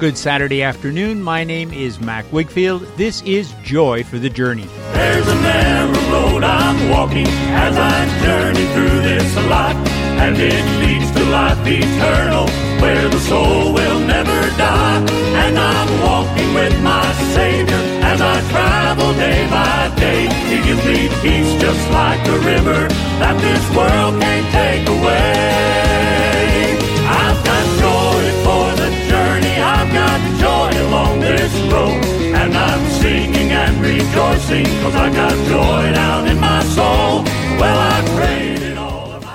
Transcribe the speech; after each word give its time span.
Good 0.00 0.16
Saturday 0.16 0.62
afternoon. 0.62 1.22
My 1.22 1.44
name 1.44 1.74
is 1.74 2.00
Mac 2.00 2.24
Wigfield. 2.30 2.88
This 2.96 3.20
is 3.20 3.52
Joy 3.62 4.02
for 4.02 4.18
the 4.18 4.30
Journey. 4.30 4.64
There's 4.94 5.28
a 5.28 5.34
narrow 5.42 5.92
road 6.08 6.42
I'm 6.42 6.88
walking 6.88 7.26
as 7.28 7.76
I 7.76 8.08
journey 8.24 8.64
through 8.72 9.02
this 9.02 9.36
life, 9.52 9.76
and 10.24 10.38
it 10.38 10.64
leads 10.80 11.10
to 11.12 11.22
life 11.28 11.58
eternal, 11.66 12.48
where 12.80 13.10
the 13.10 13.20
soul 13.28 13.74
will 13.74 14.00
never 14.00 14.40
die. 14.56 15.04
And 15.44 15.58
I'm 15.58 16.00
walking 16.00 16.54
with 16.54 16.82
my 16.82 17.04
Savior 17.34 17.76
as 18.00 18.22
I 18.22 18.40
travel 18.48 19.12
day 19.20 19.46
by 19.50 19.94
day. 20.00 20.32
He 20.48 20.64
gives 20.64 20.82
me 20.86 21.10
peace 21.20 21.60
just 21.60 21.90
like 21.90 22.26
a 22.26 22.38
river 22.38 22.88
that 23.20 23.36
this 23.42 23.76
world 23.76 24.18
can't 24.18 24.48
take 24.50 24.88
away. 24.88 25.89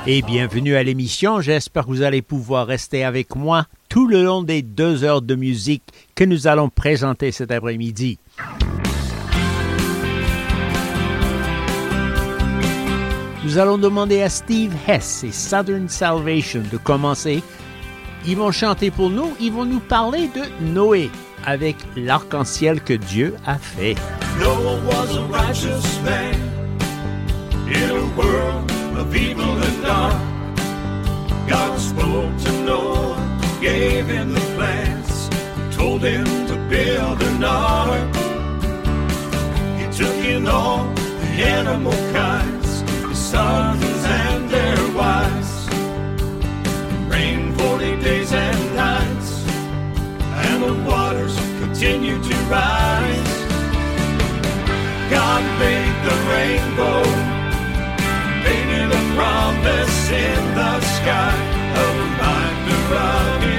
Et 0.07 0.21
bienvenue 0.21 0.75
à 0.75 0.83
l'émission. 0.83 1.41
J'espère 1.41 1.83
que 1.83 1.89
vous 1.89 2.01
allez 2.03 2.21
pouvoir 2.21 2.67
rester 2.67 3.03
avec 3.03 3.35
moi 3.35 3.65
tout 3.89 4.07
le 4.07 4.23
long 4.23 4.43
des 4.43 4.61
deux 4.61 5.03
heures 5.03 5.21
de 5.21 5.35
musique 5.35 5.83
que 6.13 6.23
nous 6.23 6.47
allons 6.47 6.70
présenter 6.70 7.31
cet 7.31 7.51
après-midi. 7.51 8.20
Nous 13.43 13.57
allons 13.57 13.77
demander 13.77 14.21
à 14.21 14.29
Steve 14.29 14.73
Hess 14.87 15.23
et 15.23 15.31
Southern 15.31 15.87
Salvation 15.87 16.63
de 16.71 16.77
commencer 16.77 17.43
ils 18.27 18.35
vont 18.35 18.51
chanter 18.51 18.89
pour 18.89 19.11
nous, 19.11 19.35
ils 19.40 19.51
vont 19.51 19.65
nous 19.65 19.79
parler 19.79 20.29
de 20.29 20.41
Noé 20.73 21.12
avec 21.46 21.76
l'arc-en-ciel 21.96 22.82
que 22.82 22.93
Dieu 22.93 23.35
a 23.46 23.57
fait. 23.57 23.96
Noah 24.40 24.79
was 24.85 25.15
a 25.15 25.24
righteous 25.26 26.02
man 26.04 26.35
in 27.68 27.91
a 27.91 28.05
world 28.18 28.71
of 28.98 29.15
evil 29.15 29.43
and 29.43 29.82
dark. 29.84 30.15
God 31.48 31.79
spoke 31.79 32.37
to 32.43 32.52
Noah, 32.63 33.18
gave 33.62 34.07
him 34.07 34.34
the 34.34 34.41
plans, 34.55 35.29
told 35.76 36.04
him 36.04 36.26
to 36.48 36.55
build 36.70 37.21
an 37.21 37.43
ark. 37.43 38.15
He 39.77 39.85
took 39.96 40.15
in 40.26 40.48
all 40.48 40.85
the 40.96 41.43
animal 41.46 41.93
kinds, 42.12 42.84
the 43.04 43.15
sons 43.15 43.84
and 43.84 44.49
their 44.49 44.77
wives. 44.96 45.54
forty 47.57 47.96
days 48.02 48.32
and 48.34 48.74
and 50.55 50.63
the 50.63 50.89
waters 50.89 51.35
continue 51.59 52.17
to 52.23 52.35
rise. 52.48 53.35
God 55.12 55.43
made 55.59 55.95
the 56.07 56.15
rainbow, 56.31 57.03
painted 58.45 58.89
a 58.91 59.03
promise 59.15 60.09
in 60.12 60.41
the 60.55 60.79
sky, 60.97 61.35
a 61.75 61.87
reminder 62.03 62.95
of 62.95 63.54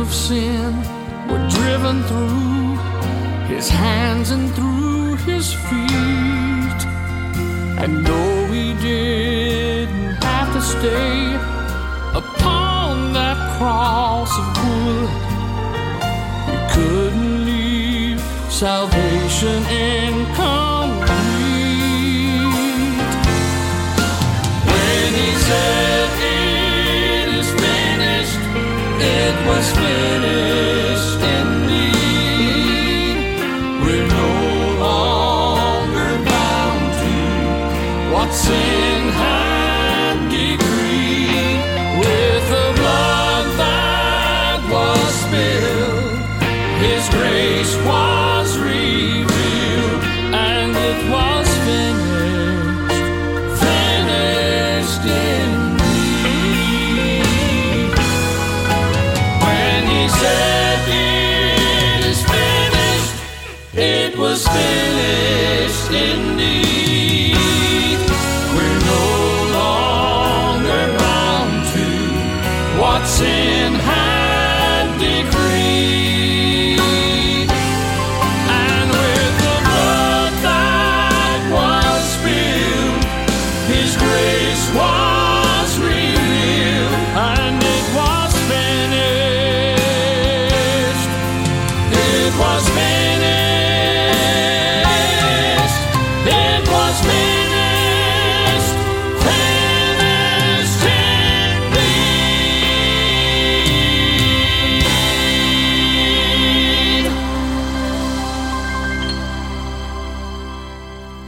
of 0.00 0.14
sin 0.14 0.76
were 1.28 1.44
driven 1.48 2.02
through 2.04 2.76
his 3.46 3.68
hands 3.68 4.30
and 4.30 4.54
through 4.54 5.16
his 5.16 5.52
feet. 5.52 6.80
And 7.82 8.06
though 8.06 8.46
he 8.46 8.74
didn't 8.74 10.22
have 10.22 10.52
to 10.52 10.62
stay 10.62 11.34
upon 12.14 13.12
that 13.14 13.38
cross 13.58 14.30
of 14.38 14.46
wood, 14.64 15.10
he 16.48 16.56
couldn't 16.74 17.44
leave 17.44 18.20
salvation 18.50 19.66
incomplete. 19.66 20.67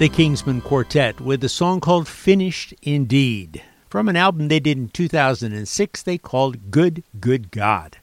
The 0.00 0.08
Kingsmen 0.08 0.62
Quartet 0.62 1.20
with 1.20 1.44
a 1.44 1.48
song 1.50 1.78
called 1.78 2.08
Finished 2.08 2.72
Indeed 2.80 3.62
from 3.90 4.08
an 4.08 4.16
album 4.16 4.48
they 4.48 4.58
did 4.58 4.78
in 4.78 4.88
2006 4.88 6.02
they 6.02 6.16
called 6.16 6.70
Good, 6.70 7.04
Good 7.20 7.50
God. 7.50 7.98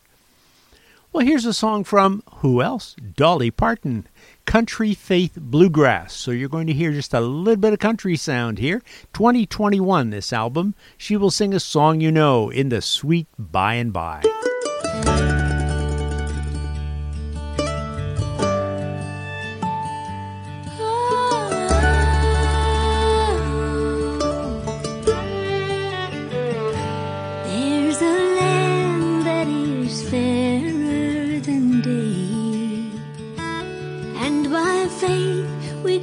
Well, 1.12 1.26
here's 1.26 1.46
a 1.46 1.56
song 1.56 1.84
from 1.84 2.22
who 2.36 2.62
else? 2.62 2.96
Dolly 3.16 3.50
Parton, 3.50 4.06
Country 4.46 4.94
Faith 4.94 5.40
Bluegrass. 5.42 6.14
So 6.14 6.30
you're 6.30 6.50
going 6.50 6.68
to 6.68 6.74
hear 6.74 6.92
just 6.92 7.16
a 7.16 7.20
little 7.20 7.60
bit 7.60 7.74
of 7.74 7.80
country 7.80 8.16
sound 8.16 8.60
here. 8.60 8.84
2021, 9.14 10.12
this 10.12 10.32
album. 10.32 10.76
She 11.00 11.18
will 11.18 11.32
sing 11.32 11.52
a 11.52 11.60
song 11.60 12.00
you 12.00 12.12
know 12.12 12.52
in 12.52 12.70
the 12.70 12.84
sweet 12.84 13.26
by 13.40 13.74
and 13.74 13.92
by. 13.92 14.22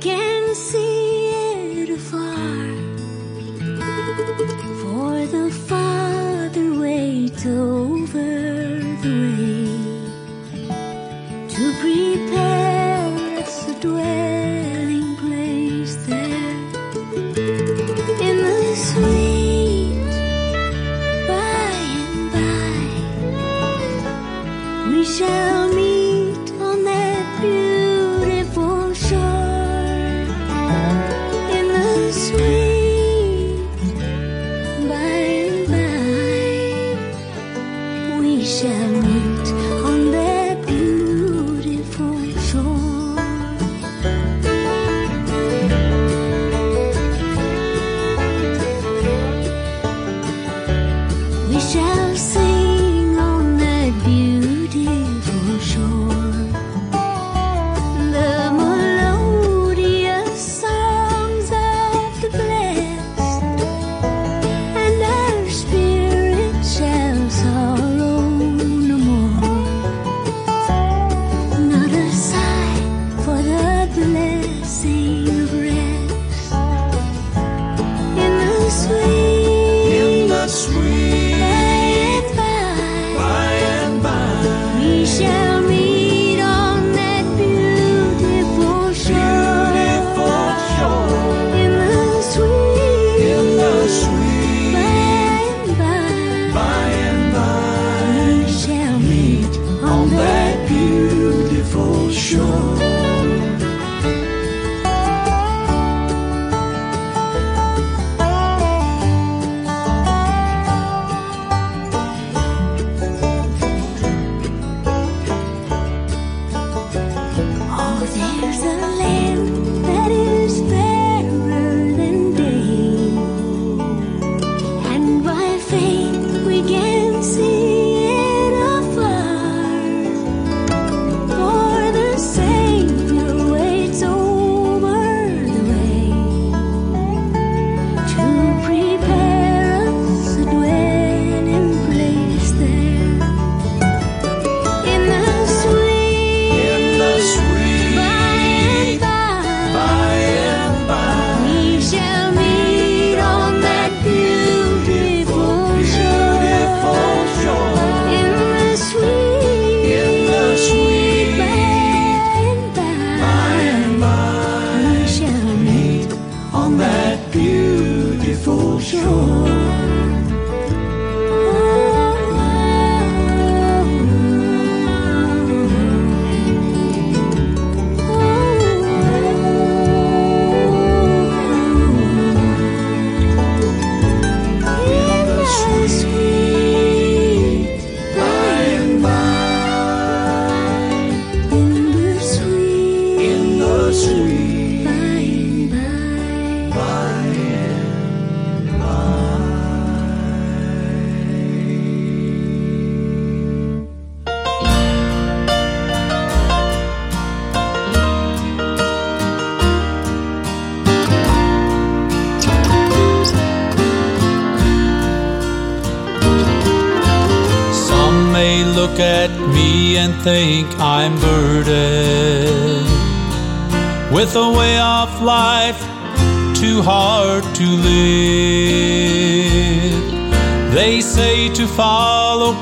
Can 0.05 0.55
see 0.55 1.31
it 1.81 1.89
afar. 1.89 2.69
For 4.81 5.27
the 5.35 5.51
Father 5.67 6.79
waits 6.79 7.47
over 7.47 7.94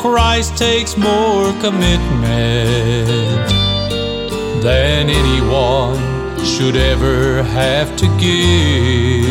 Christ 0.02 0.56
takes 0.56 0.96
more 0.96 1.52
commitment 1.60 2.26
than 4.60 5.08
anyone 5.08 5.96
should 6.44 6.74
ever 6.74 7.44
have 7.44 7.96
to 7.98 8.06
give. 8.18 9.28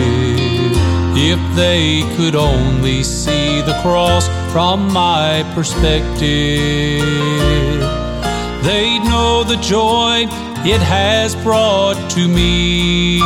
If 1.14 1.56
they 1.58 2.04
could 2.16 2.36
only 2.36 3.04
see 3.04 3.60
the 3.60 3.78
cross 3.82 4.30
from 4.54 4.94
my 4.94 5.44
perspective, 5.54 6.22
they'd 8.64 9.04
know 9.04 9.44
the 9.44 9.58
joy 9.62 10.26
it 10.66 10.82
has 10.82 11.36
brought 11.36 12.00
to 12.12 12.30
me. 12.30 13.20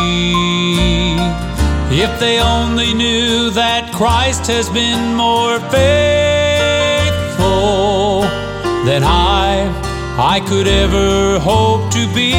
If 1.91 2.19
they 2.19 2.39
only 2.39 2.95
knew 2.95 3.51
that 3.51 3.93
Christ 3.93 4.47
has 4.47 4.67
been 4.71 5.13
more 5.13 5.59
faithful 5.69 6.24
than 8.85 9.03
I, 9.03 9.65
I 10.17 10.39
could 10.41 10.67
ever 10.67 11.39
hope 11.39 11.91
to 11.91 12.05
be. 12.13 12.35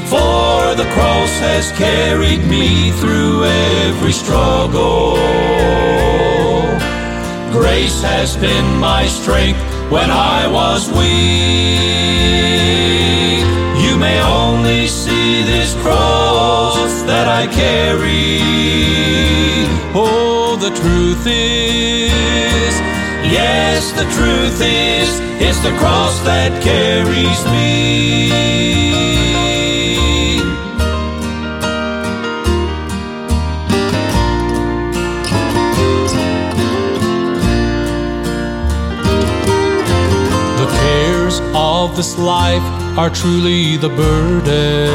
For 0.00 0.74
the 0.74 0.88
cross 0.92 1.32
has 1.38 1.70
carried 1.78 2.44
me 2.48 2.90
through 3.00 3.44
every 3.44 4.12
struggle. 4.12 5.14
Grace 7.52 8.02
has 8.02 8.36
been 8.36 8.76
my 8.78 9.06
strength 9.06 9.60
when 9.88 10.10
I 10.10 10.48
was 10.48 10.90
weak. 10.90 11.78
You 13.84 13.96
may 13.96 14.20
only 14.20 14.88
see 14.88 15.42
this 15.42 15.74
cross 15.82 17.02
that 17.02 17.28
I 17.28 17.46
carry. 17.46 18.40
Oh, 19.94 20.56
the 20.60 20.70
truth 20.70 21.24
is, 21.26 22.74
yes, 23.30 23.92
the 23.92 24.04
truth 24.16 24.60
is, 24.60 25.20
it's 25.40 25.60
the 25.60 25.72
cross 25.78 26.18
that 26.20 26.62
carries 26.62 27.44
me. 27.52 28.28
The 40.58 40.66
cares 40.80 41.40
of 41.54 41.96
this 41.96 42.18
life 42.18 42.62
are 42.98 43.10
truly 43.10 43.76
the 43.76 43.88
burden. 43.88 44.88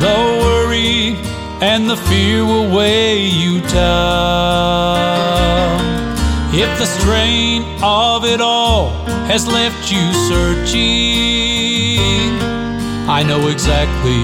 The 0.00 0.16
worry 0.42 1.16
and 1.62 1.88
the 1.88 1.96
fear 1.96 2.44
will 2.44 2.70
weigh 2.76 3.24
you 3.24 3.60
down. 3.62 5.14
If 6.56 6.78
the 6.78 6.86
strain 6.86 7.64
of 7.82 8.24
it 8.24 8.40
all 8.40 8.90
has 9.26 9.44
left 9.48 9.90
you 9.90 10.12
searching, 10.30 10.78
I 13.10 13.24
know 13.26 13.48
exactly 13.48 14.22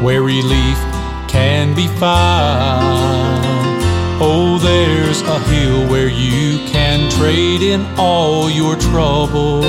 where 0.00 0.22
relief 0.22 0.78
can 1.26 1.74
be 1.74 1.88
found. 1.98 3.42
Oh, 4.22 4.58
there's 4.62 5.22
a 5.22 5.40
hill 5.40 5.90
where 5.90 6.06
you 6.06 6.64
can 6.68 7.10
trade 7.10 7.62
in 7.62 7.84
all 7.98 8.48
your 8.48 8.76
troubles. 8.76 9.66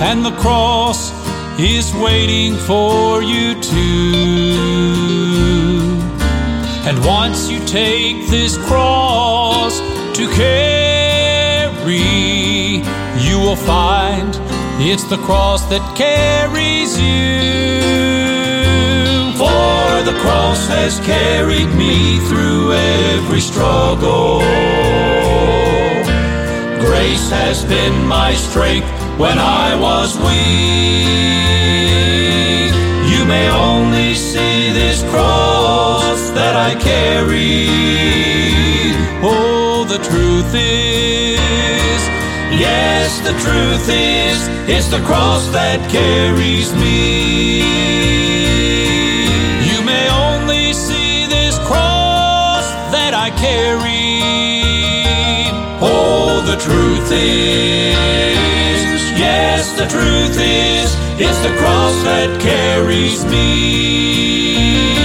And 0.00 0.24
the 0.24 0.36
cross 0.38 1.10
is 1.58 1.92
waiting 1.96 2.54
for 2.54 3.24
you 3.24 3.60
too. 3.60 4.86
And 6.86 7.04
once 7.04 7.50
you 7.50 7.58
take 7.66 8.28
this 8.28 8.56
cross 8.68 9.80
to 10.16 10.26
carry, 10.28 11.98
you 13.20 13.38
will 13.38 13.54
find 13.54 14.34
it's 14.80 15.04
the 15.04 15.18
cross 15.18 15.66
that 15.66 15.82
carries 15.94 16.98
you. 16.98 17.36
For 19.36 20.04
the 20.10 20.16
cross 20.22 20.66
has 20.68 20.98
carried 21.00 21.68
me 21.76 22.18
through 22.28 22.72
every 22.72 23.40
struggle. 23.40 24.40
Grace 26.80 27.28
has 27.28 27.62
been 27.66 28.06
my 28.06 28.32
strength 28.32 28.88
when 29.18 29.38
I 29.38 29.76
was 29.78 30.16
weak. 30.16 30.36
You 33.12 33.26
may 33.26 33.50
only 33.50 34.14
see 34.14 34.72
this 34.72 35.02
cross 35.10 36.30
that 36.30 36.56
I 36.56 36.74
carry. 36.80 37.68
Oh, 39.22 39.55
the 39.96 40.04
truth 40.04 40.54
is, 40.54 42.00
yes, 42.52 43.18
the 43.20 43.32
truth 43.40 43.88
is, 43.88 44.48
it's 44.68 44.88
the 44.88 45.00
cross 45.06 45.48
that 45.52 45.90
carries 45.90 46.74
me. 46.74 47.60
You 49.70 49.80
may 49.86 50.06
only 50.10 50.74
see 50.74 51.24
this 51.26 51.56
cross 51.60 52.66
that 52.92 53.14
I 53.14 53.30
carry. 53.40 54.20
Oh, 55.80 56.42
the 56.44 56.58
truth 56.60 57.10
is, 57.10 59.00
yes, 59.16 59.72
the 59.78 59.86
truth 59.86 60.36
is, 60.38 60.94
it's 61.18 61.40
the 61.40 61.56
cross 61.56 61.96
that 62.04 62.38
carries 62.42 63.24
me. 63.24 64.95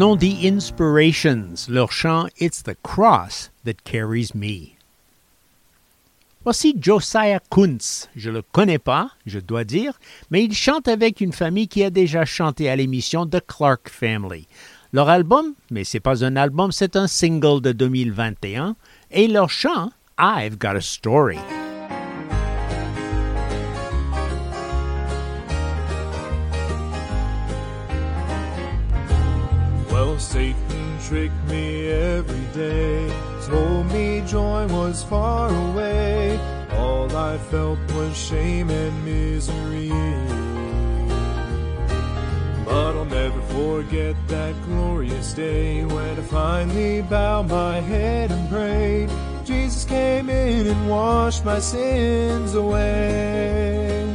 Nom 0.00 0.16
dit 0.16 0.48
Inspirations, 0.48 1.68
leur 1.68 1.92
chant 1.92 2.26
It's 2.40 2.62
the 2.62 2.74
Cross 2.82 3.50
That 3.66 3.82
Carries 3.84 4.30
Me. 4.34 4.70
Voici 6.42 6.74
Josiah 6.80 7.38
Kuntz. 7.50 8.08
Je 8.16 8.30
le 8.30 8.40
connais 8.40 8.78
pas, 8.78 9.10
je 9.26 9.40
dois 9.40 9.64
dire, 9.64 10.00
mais 10.30 10.42
il 10.42 10.54
chante 10.54 10.88
avec 10.88 11.20
une 11.20 11.34
famille 11.34 11.68
qui 11.68 11.84
a 11.84 11.90
déjà 11.90 12.24
chanté 12.24 12.70
à 12.70 12.76
l'émission 12.76 13.26
The 13.26 13.42
Clark 13.46 13.90
Family. 13.90 14.46
Leur 14.94 15.10
album, 15.10 15.52
mais 15.70 15.84
c'est 15.84 16.00
pas 16.00 16.24
un 16.24 16.34
album, 16.34 16.72
c'est 16.72 16.96
un 16.96 17.06
single 17.06 17.60
de 17.60 17.72
2021, 17.72 18.76
et 19.10 19.28
leur 19.28 19.50
chant 19.50 19.90
I've 20.18 20.56
Got 20.56 20.76
a 20.76 20.80
Story. 20.80 21.36
Satan 30.20 30.98
tricked 31.02 31.48
me 31.48 31.88
every 31.88 32.44
day, 32.52 33.10
told 33.46 33.86
me 33.86 34.22
joy 34.26 34.66
was 34.66 35.02
far 35.02 35.48
away. 35.48 36.38
All 36.76 37.10
I 37.16 37.38
felt 37.38 37.78
was 37.94 38.14
shame 38.16 38.68
and 38.68 39.04
misery. 39.04 39.88
But 42.66 42.96
I'll 42.96 43.06
never 43.06 43.40
forget 43.56 44.14
that 44.28 44.54
glorious 44.66 45.32
day 45.32 45.86
when 45.86 46.18
I 46.18 46.22
finally 46.22 47.00
bowed 47.00 47.48
my 47.48 47.80
head 47.80 48.30
and 48.30 48.48
prayed. 48.50 49.10
Jesus 49.46 49.86
came 49.86 50.28
in 50.28 50.66
and 50.66 50.90
washed 50.90 51.46
my 51.46 51.60
sins 51.60 52.54
away. 52.54 54.14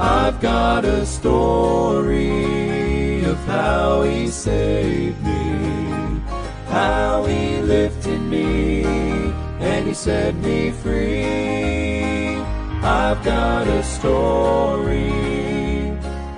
I've 0.00 0.40
got 0.40 0.84
a 0.84 1.06
story 1.06 2.93
of 3.24 3.38
how 3.46 4.02
he 4.02 4.28
saved 4.28 5.22
me, 5.24 6.20
how 6.68 7.24
he 7.24 7.58
lifted 7.58 8.20
me, 8.20 8.84
and 9.60 9.88
he 9.88 9.94
set 9.94 10.34
me 10.36 10.70
free. 10.70 12.36
I've 12.82 13.24
got 13.24 13.66
a 13.66 13.82
story 13.82 15.10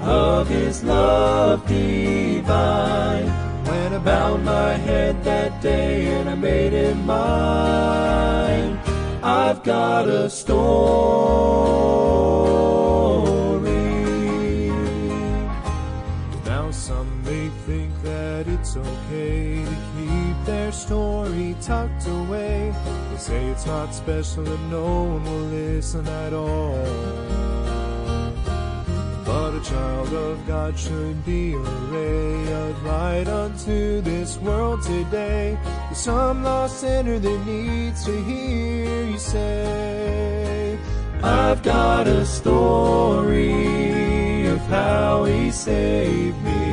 of 0.01 0.49
his 0.49 0.85
love 0.85 1.67
divine. 1.67 3.27
When 3.67 3.95
I 3.95 3.99
bowed 3.99 4.45
my 4.45 4.75
head 4.75 5.25
that 5.25 5.61
day 5.61 6.07
and 6.07 6.29
I 6.29 6.37
made 6.37 6.73
it 6.73 6.95
mine, 6.95 8.79
I've 9.23 9.65
got 9.65 10.09
a 10.09 10.31
story. 10.31 12.36
Okay 19.07 19.65
to 19.65 19.77
keep 19.97 20.45
their 20.45 20.73
story 20.73 21.55
tucked 21.61 22.07
away. 22.07 22.73
They 23.11 23.19
say 23.19 23.47
it's 23.47 23.67
not 23.67 23.95
special 23.95 24.47
and 24.47 24.71
no 24.71 25.05
one 25.05 25.25
will 25.25 25.49
listen 25.51 26.07
at 26.09 26.33
all. 26.33 26.85
But 29.25 29.55
a 29.55 29.61
child 29.63 30.13
of 30.13 30.47
God 30.47 30.79
should 30.79 31.25
be 31.25 31.55
a 31.55 31.59
ray 31.59 32.53
of 32.53 32.85
light 32.85 33.29
unto 33.29 34.01
this 34.01 34.39
world 34.39 34.83
today. 34.83 35.59
There's 35.63 35.99
some 35.99 36.43
lost 36.45 36.81
sinner 36.81 37.19
that 37.19 37.47
needs 37.47 38.05
to 38.05 38.23
hear 38.25 39.05
you 39.05 39.19
say, 39.19 40.79
I've 41.23 41.63
got 41.63 42.07
a 42.07 42.25
story 42.25 43.57
of 44.47 44.61
how 44.69 45.25
he 45.25 45.51
saved 45.51 46.41
me, 46.45 46.66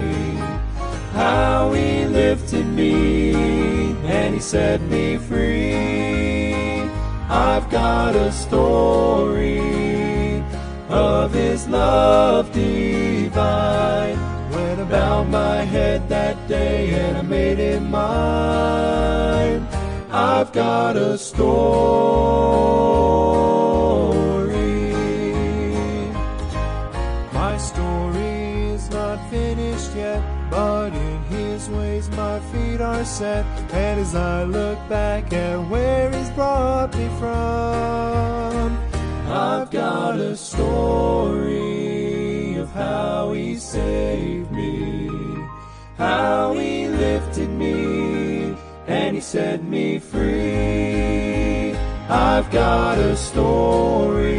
how 1.24 1.72
he 1.72 2.06
lifted 2.06 2.66
me, 2.66 3.34
and 4.04 4.36
he 4.36 4.42
set 4.42 4.82
me 4.82 5.18
free. 5.18 6.82
I've 7.30 7.70
got 7.70 8.16
a 8.16 8.32
story 8.32 10.44
of 10.90 11.34
his 11.34 11.68
love 11.70 12.52
divine. 12.52 14.18
When 14.54 14.82
I 14.82 14.84
bowed 14.84 15.30
my 15.30 15.62
head 15.76 16.10
that 16.10 16.36
day 16.48 16.94
and 17.02 17.18
I 17.18 17.22
made 17.22 17.60
it 17.60 17.80
mine, 17.80 19.66
I've 20.12 20.52
got 20.52 20.98
a 20.98 21.18
story. 21.18 22.44
And 33.06 34.00
as 34.00 34.16
I 34.16 34.46
look 34.46 34.80
back 34.88 35.34
at 35.34 35.58
where 35.70 36.10
he's 36.10 36.30
brought 36.30 36.96
me 36.96 37.10
from, 37.20 38.78
I've 39.28 39.70
got 39.70 40.18
a 40.18 40.38
story 40.38 41.44
of 42.56 42.72
how 42.72 43.34
he 43.34 43.58
saved 43.58 44.50
me, 44.54 45.10
how 45.98 46.54
he 46.54 46.88
lifted 46.88 47.50
me, 47.50 48.56
and 48.88 49.16
he 49.16 49.22
set 49.22 49.62
me 49.66 50.00
free. 50.00 51.76
I've 52.08 52.50
got 52.52 53.00
a 53.00 53.18
story 53.18 54.38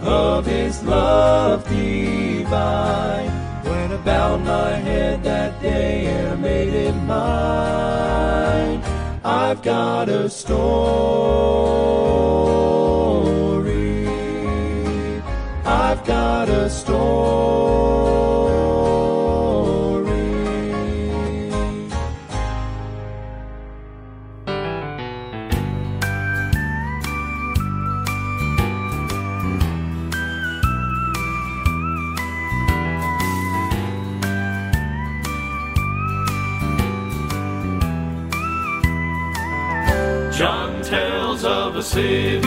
of 0.00 0.46
his 0.46 0.82
love 0.84 1.68
divine. 1.68 3.30
When 3.62 3.92
I 3.92 3.96
bowed 3.98 4.40
my 4.42 4.70
head 4.70 5.22
that 5.24 5.60
day 5.60 6.06
and 6.06 6.28
I 6.28 6.36
made 6.36 6.72
it 6.72 6.95
mine, 7.06 8.82
I've 9.24 9.62
got 9.62 10.08
a 10.08 10.28
story. 10.28 10.56
I've 15.64 16.04
got 16.04 16.48
a 16.48 16.68
story. 16.68 18.35
Of 41.96 42.45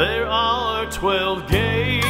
There 0.00 0.26
are 0.26 0.86
twelve 0.90 1.46
gates. 1.46 2.09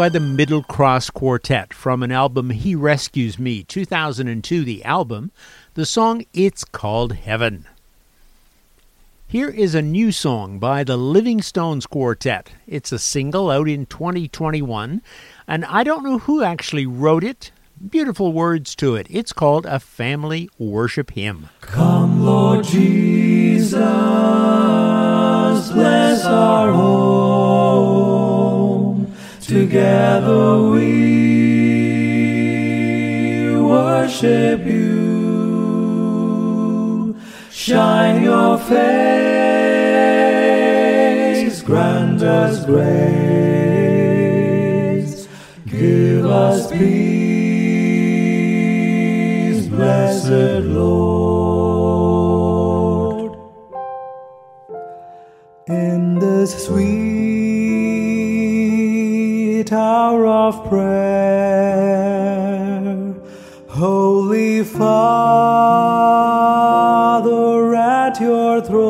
By 0.00 0.08
the 0.08 0.18
Middle 0.18 0.62
Cross 0.62 1.10
Quartet 1.10 1.74
from 1.74 2.02
an 2.02 2.10
album 2.10 2.48
He 2.48 2.74
Rescues 2.74 3.38
Me, 3.38 3.62
2002, 3.62 4.64
the 4.64 4.82
album. 4.82 5.30
The 5.74 5.84
song 5.84 6.24
It's 6.32 6.64
Called 6.64 7.12
Heaven. 7.12 7.66
Here 9.26 9.50
is 9.50 9.74
a 9.74 9.82
new 9.82 10.10
song 10.10 10.58
by 10.58 10.84
the 10.84 10.96
Living 10.96 11.42
Stones 11.42 11.84
Quartet. 11.84 12.50
It's 12.66 12.92
a 12.92 12.98
single 12.98 13.50
out 13.50 13.68
in 13.68 13.84
2021, 13.84 15.02
and 15.46 15.64
I 15.66 15.84
don't 15.84 16.02
know 16.02 16.20
who 16.20 16.42
actually 16.42 16.86
wrote 16.86 17.22
it. 17.22 17.52
Beautiful 17.90 18.32
words 18.32 18.74
to 18.76 18.94
it. 18.94 19.06
It's 19.10 19.34
called 19.34 19.66
A 19.66 19.78
Family 19.78 20.48
Worship 20.56 21.10
Hymn. 21.10 21.50
Come, 21.60 22.24
Lord 22.24 22.64
Jesus, 22.64 23.29
Together 29.80 30.60
we 30.72 30.84
worship 33.56 34.66
you. 34.66 35.96
Shine 37.50 38.22
your 38.22 38.58
face, 38.58 38.82
grant 41.62 42.20
us 42.22 42.66
grace. 42.66 42.90
Give 45.66 46.26
us 46.26 46.70
peace, 46.70 46.86
blessed 49.66 50.66
Lord. 50.66 51.29
Of 60.50 60.68
prayer, 60.68 60.90
Holy 63.68 64.64
Father, 64.64 64.94
at 67.76 68.20
your 68.20 68.60
throne, 68.60 68.89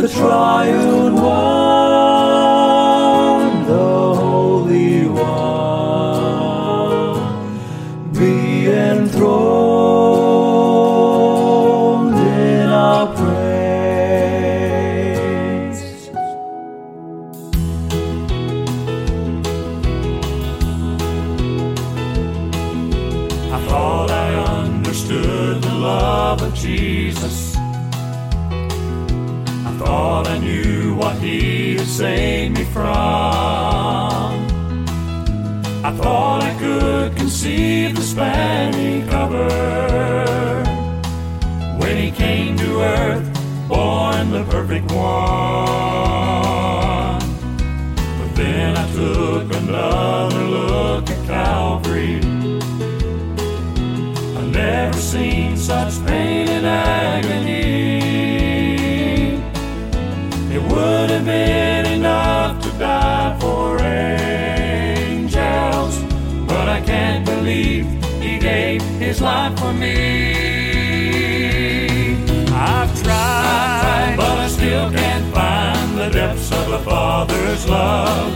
the 0.00 0.08
triune 0.08 1.14
one, 1.14 1.65
saved 31.96 32.58
me 32.58 32.64
from. 32.64 32.84
I 35.82 35.92
thought 35.96 36.42
I 36.42 36.54
could 36.58 37.16
conceive 37.16 37.96
the 37.96 38.02
span 38.02 38.74
he 38.74 39.08
covered 39.08 40.66
when 41.80 41.96
he 41.96 42.10
came 42.10 42.58
to 42.58 42.80
earth, 42.82 43.26
born 43.66 44.30
the 44.30 44.44
perfect 44.44 44.92
one. 44.92 45.45
his 69.16 69.22
life 69.22 69.58
for 69.58 69.72
me. 69.72 69.96
I've 72.52 72.92
tried, 73.02 73.16
I've 73.48 73.80
tried, 73.82 74.16
but 74.16 74.38
I 74.38 74.48
still 74.48 74.90
can't 74.90 75.34
find 75.34 75.98
the 75.98 76.10
depths 76.10 76.52
of 76.52 76.72
a 76.72 76.78
father's 76.80 77.66
love. 77.66 78.32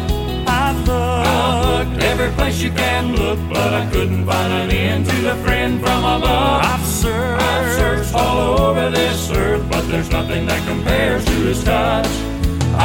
I've 0.47 0.79
looked, 0.89 2.03
every 2.03 2.31
place 2.31 2.63
you 2.63 2.71
can 2.71 3.15
look, 3.15 3.39
but 3.53 3.75
I 3.75 3.91
couldn't 3.91 4.25
find 4.25 4.53
an 4.53 4.71
end 4.71 5.07
to 5.07 5.17
the 5.17 5.35
friend 5.45 5.81
from 5.81 5.99
above. 5.99 6.65
I've 6.65 6.87
searched, 6.87 7.43
I've 7.43 7.73
searched 7.77 8.15
all 8.15 8.61
over 8.61 8.91
this 8.91 9.31
earth, 9.33 9.69
but 9.71 9.87
there's 9.89 10.11
nothing 10.11 10.47
that 10.47 10.67
compares 10.67 11.25
to 11.27 11.33
his 11.49 11.63
touch. 11.63 12.09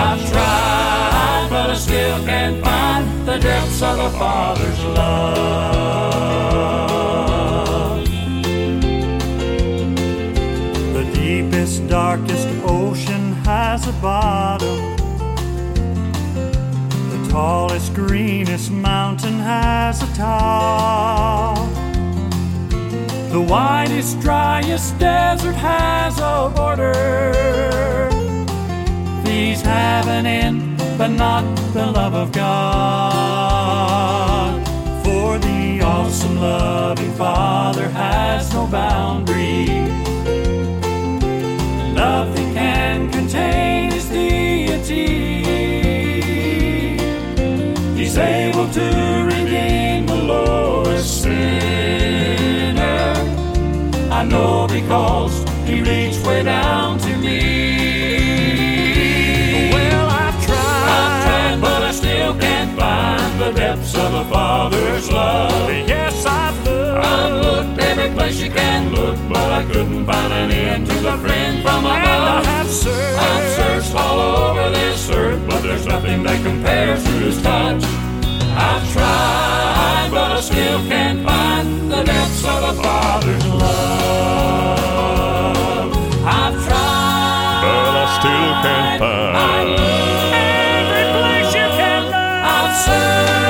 I've 0.03 0.19
tried, 0.31 1.47
but 1.49 1.69
I 1.69 1.75
still 1.75 2.19
can't 2.25 2.61
find 2.61 3.25
the 3.25 3.37
depths 3.39 3.81
of 3.81 3.99
a 3.99 4.09
father's 4.19 4.83
love. 4.83 6.14
Bottom. 14.05 14.95
The 17.09 17.19
tallest, 17.31 17.95
greenest 17.95 18.69
mountain 18.69 19.39
has 19.39 20.03
a 20.03 20.07
top. 20.13 21.57
The 23.31 23.41
widest, 23.41 24.19
driest 24.19 24.99
desert 24.99 25.55
has 25.55 26.19
a 26.19 26.51
border. 26.55 26.93
These 29.25 29.61
have 29.63 30.07
an 30.07 30.27
end, 30.27 30.77
but 30.99 31.07
not 31.07 31.43
the 31.73 31.87
love 31.87 32.13
of 32.13 32.31
God. 32.31 33.41
For 35.03 35.39
the 35.39 35.81
awesome, 35.81 36.39
loving 36.39 37.13
Father 37.13 37.89
has 37.89 38.53
no 38.53 38.67
boundaries. 38.67 40.14
He's 47.97 48.17
able 48.19 48.69
to 48.69 49.25
redeem 49.25 50.05
the 50.05 50.15
lowest 50.15 51.23
sinner. 51.23 53.15
I 54.11 54.23
know 54.23 54.67
because 54.67 55.43
he 55.67 55.81
reached 55.81 56.23
way 56.23 56.43
down 56.43 56.99
to 56.99 57.17
me. 57.17 57.41
Well, 59.73 60.07
I've 60.07 60.45
tried, 60.45 60.85
I've 60.99 61.23
tried, 61.23 61.61
but 61.61 61.81
I 61.81 61.91
still 61.91 62.35
can't 62.35 62.77
find 62.79 63.39
the 63.41 63.51
depths 63.53 63.95
of 63.95 64.13
a 64.13 64.25
father's 64.25 65.09
love. 65.11 65.67
Yes, 65.87 66.25
I've 66.27 66.63
looked. 66.63 67.05
I've 67.05 67.41
looked 67.41 67.74
every 68.57 68.91
place 68.91 68.91
you 68.91 68.95
look, 68.95 69.17
but 69.29 69.51
I 69.51 69.63
couldn't 69.65 70.05
find 70.05 70.33
an 70.33 70.51
end 70.51 70.87
to 70.87 70.93
the 70.93 71.17
friend 71.17 71.61
from 71.63 71.85
And 71.85 71.87
I 71.87 72.37
above. 72.37 72.45
have 72.45 72.67
searched. 72.69 73.19
I've 73.19 73.49
searched 73.55 73.95
all 73.95 74.19
over 74.19 74.69
this 74.71 75.09
earth, 75.09 75.41
but 75.47 75.61
there's 75.63 75.85
nothing 75.85 76.23
that 76.23 76.41
compares 76.43 77.03
to 77.03 77.11
his 77.11 77.41
touch. 77.41 77.83
I've 78.57 78.85
tried, 78.93 80.09
but 80.11 80.31
I 80.31 80.39
still 80.41 80.79
can't 80.87 81.23
find 81.25 81.91
the 81.91 82.03
depths 82.03 82.43
of 82.45 82.63
a 82.63 82.73
father's 82.81 83.45
love. 83.47 83.65
I've 86.25 86.55
tried, 86.65 87.61
But 87.65 87.95
I 88.03 88.05
still 88.19 88.53
can't 88.65 88.99
find. 88.99 89.69
Every 90.35 91.05
place 91.15 91.51
you 91.59 91.67
can 91.79 92.01
look. 92.05 92.15
I've 92.55 92.73
searched, 92.85 93.44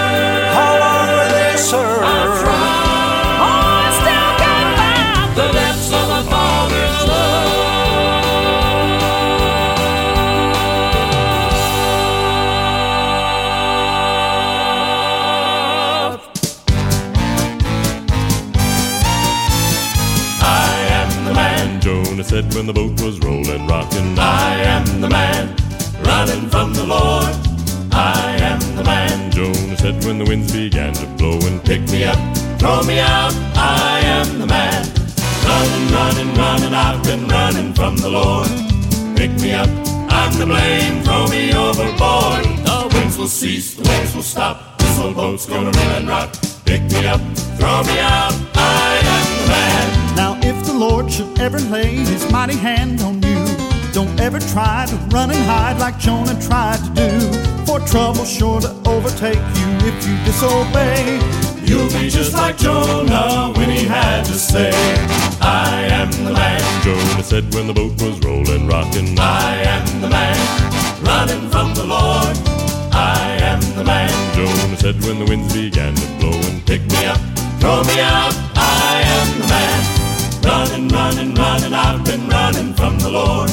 when 22.56 22.66
the 22.66 22.74
boat 22.74 23.02
was 23.02 23.20
rolling, 23.20 23.68
rocking. 23.68 24.18
I 24.18 24.56
am 24.64 25.02
the 25.02 25.10
man, 25.10 25.54
running 26.06 26.50
from 26.50 26.74
the 26.74 26.86
Lord. 26.86 27.36
I 27.92 28.38
am 28.40 28.60
the 28.78 28.84
man, 28.84 29.30
Jonah 29.30 29.78
said 29.78 30.02
when 30.06 30.20
the 30.20 30.24
winds 30.24 30.54
began 30.54 30.94
to 30.94 31.06
blow 31.18 31.38
and 31.48 31.62
pick 31.66 31.82
me 31.92 32.06
up, 32.06 32.18
throw 32.58 32.82
me 32.84 33.00
out. 33.00 33.34
I 33.56 34.00
am 34.06 34.40
the 34.40 34.48
man, 34.48 34.88
running, 35.44 35.86
running, 35.92 36.34
running. 36.36 36.74
I've 36.74 37.04
been 37.04 37.28
running 37.28 37.74
from 37.74 37.98
the 37.98 38.10
Lord. 38.10 38.48
Pick 39.18 39.32
me 39.42 39.52
up, 39.52 39.70
I'm 40.10 40.32
to 40.40 40.46
blame. 40.46 41.04
Throw 41.04 41.28
me 41.28 41.54
overboard. 41.54 42.46
The 42.64 42.90
winds 42.94 43.18
will 43.18 43.28
cease, 43.28 43.76
the 43.76 43.84
waves 43.90 44.16
will 44.16 44.24
stop. 44.24 44.78
This 44.80 44.98
old 44.98 45.16
boat's 45.16 45.46
gonna 45.46 45.72
run 45.72 45.92
and 46.00 46.08
rock. 46.08 46.34
Pick 46.64 46.84
me 46.84 47.06
up, 47.06 47.20
throw 47.60 47.84
me 47.84 48.00
out. 48.00 48.34
I 48.56 49.02
am 49.04 49.42
the 49.42 49.48
man. 49.48 50.05
Now, 50.76 50.82
if 50.82 50.90
the 50.90 50.96
Lord 50.96 51.12
should 51.12 51.40
ever 51.40 51.60
lay 51.72 51.96
his 51.96 52.30
mighty 52.32 52.56
hand 52.56 53.02
on 53.02 53.22
you, 53.24 53.46
don't 53.94 54.20
ever 54.20 54.40
try 54.40 54.86
to 54.88 54.96
run 55.16 55.32
and 55.32 55.46
hide 55.46 55.80
like 55.80 55.98
Jonah 56.00 56.40
tried 56.42 56.80
to 56.84 56.90
do. 56.94 57.66
For 57.66 57.80
trouble's 57.88 58.30
sure 58.32 58.60
to 58.62 58.70
overtake 58.86 59.38
you 59.38 59.68
if 59.88 59.96
you 60.06 60.16
disobey. 60.26 61.20
You'll 61.64 61.88
be 61.90 62.10
just 62.10 62.34
like 62.34 62.58
Jonah 62.58 63.54
when 63.56 63.70
he 63.70 63.86
had 63.86 64.26
to 64.26 64.34
say, 64.34 64.72
I 65.42 65.88
am 65.92 66.12
the 66.12 66.34
man. 66.34 66.84
Jonah 66.84 67.24
said 67.24 67.54
when 67.54 67.68
the 67.68 67.74
boat 67.74 67.94
was 68.02 68.20
rolling, 68.20 68.68
rocking. 68.68 69.18
I 69.18 69.56
am 69.64 70.02
the 70.02 70.10
man, 70.10 70.38
running 71.04 71.50
from 71.50 71.74
the 71.74 71.86
Lord. 71.86 72.36
I 72.92 73.38
am 73.42 73.62
the 73.78 73.84
man, 73.84 74.12
Jonah 74.36 74.78
said 74.78 75.02
when 75.04 75.20
the 75.20 75.26
winds 75.26 75.54
began 75.54 75.96
to 75.96 76.08
blow 76.20 76.38
and 76.50 76.66
pick 76.66 76.82
me 76.92 77.06
up, 77.06 77.20
throw 77.60 77.84
me 77.84 78.00
out. 78.02 78.34
I 78.56 79.02
am 79.06 79.40
the 79.40 79.48
man, 79.48 80.05
running, 80.46 80.88
running, 80.90 81.34
running. 81.34 81.74
I've 81.74 82.04
been 82.06 82.28
running 82.30 82.74
from 82.74 83.00
the 83.00 83.10
Lord. 83.10 83.50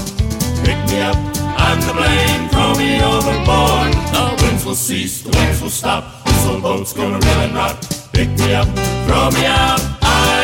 Pick 0.64 0.78
me 0.90 1.00
up, 1.00 1.16
I'm 1.58 1.80
to 1.80 1.92
blame. 1.94 2.48
Throw 2.50 2.74
me 2.74 3.02
overboard. 3.02 3.92
The 4.12 4.24
winds 4.42 4.64
will 4.64 4.74
cease, 4.74 5.22
the 5.22 5.30
waves 5.36 5.60
will 5.62 5.70
stop. 5.70 6.24
This 6.24 6.46
old 6.46 6.62
boat's 6.62 6.92
gonna 6.92 7.18
run 7.18 7.40
and 7.46 7.54
rock. 7.54 7.76
Pick 8.12 8.28
me 8.38 8.54
up, 8.54 8.68
throw 9.06 9.30
me 9.30 9.44
out. 9.46 9.80
I 10.02 10.41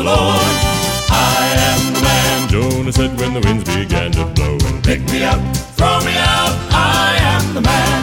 the 0.00 0.06
Lord. 0.06 0.54
I 1.12 1.44
am 1.68 1.92
the 1.92 2.00
man, 2.00 2.48
Jonah 2.48 2.92
said 2.92 3.12
when 3.20 3.34
the 3.34 3.40
winds 3.40 3.64
began 3.64 4.12
to 4.12 4.24
blow 4.36 4.56
and 4.68 4.82
pick 4.82 5.00
me 5.12 5.24
up, 5.24 5.40
throw 5.76 6.00
me 6.00 6.14
out. 6.16 6.54
I 6.72 7.20
am 7.34 7.44
the 7.52 7.60
man, 7.60 8.00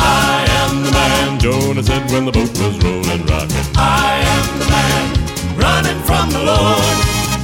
I 0.00 0.44
am 0.60 0.84
the 0.84 0.92
man, 0.92 1.40
Jonah 1.40 1.82
said 1.82 2.04
when 2.12 2.24
the 2.26 2.32
boat 2.32 2.52
was 2.60 2.76
rolling, 2.84 3.24
rocking. 3.24 3.66
I 3.76 4.20
am 4.36 4.46
the 4.60 4.68
man, 4.68 5.04
running 5.56 6.00
from 6.04 6.28
the 6.30 6.42
Lord. 6.44 6.96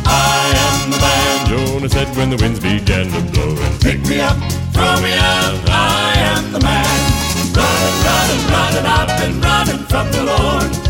I 0.04 0.40
am 0.66 0.78
the 0.92 1.00
man, 1.00 1.36
Jonah 1.48 1.88
said 1.88 2.08
when 2.16 2.28
the 2.30 2.36
winds 2.36 2.60
began 2.60 3.06
to 3.08 3.20
blow 3.32 3.56
and 3.56 3.80
pick 3.80 4.00
me 4.08 4.20
up, 4.20 4.36
throw 4.76 5.00
me 5.00 5.12
out. 5.16 5.56
I 5.72 6.12
am 6.36 6.52
the 6.52 6.60
man, 6.60 6.98
running, 7.56 7.96
running, 8.04 8.42
running. 8.52 8.86
I've 8.98 9.12
been 9.20 9.40
running 9.40 9.82
from 9.88 10.06
the 10.12 10.22
Lord. 10.24 10.85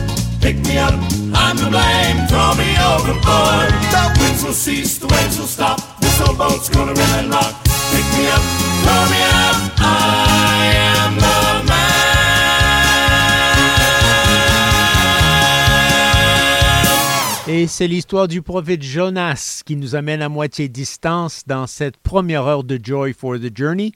Up. 1.58 3.46
The 4.98 5.06
waves 5.08 5.38
will 5.38 5.46
stop. 5.46 5.78
This 6.00 6.20
old 6.20 6.38
boat's 6.38 6.68
gonna 6.68 6.92
and. 6.92 7.30
Pick 7.92 8.06
me 8.16 8.26
up, 8.28 8.42
me 8.82 9.10
man. 9.10 9.76
Et 17.48 17.68
c'est 17.68 17.86
l'histoire 17.86 18.26
du 18.26 18.42
prophète 18.42 18.82
Jonas 18.82 19.62
qui 19.64 19.76
nous 19.76 19.94
amène 19.94 20.20
à 20.20 20.28
moitié 20.28 20.68
distance 20.68 21.44
dans 21.46 21.68
cette 21.68 21.96
première 21.96 22.44
heure 22.44 22.64
de 22.64 22.78
Joy 22.82 23.12
for 23.12 23.38
the 23.38 23.56
Journey. 23.56 23.92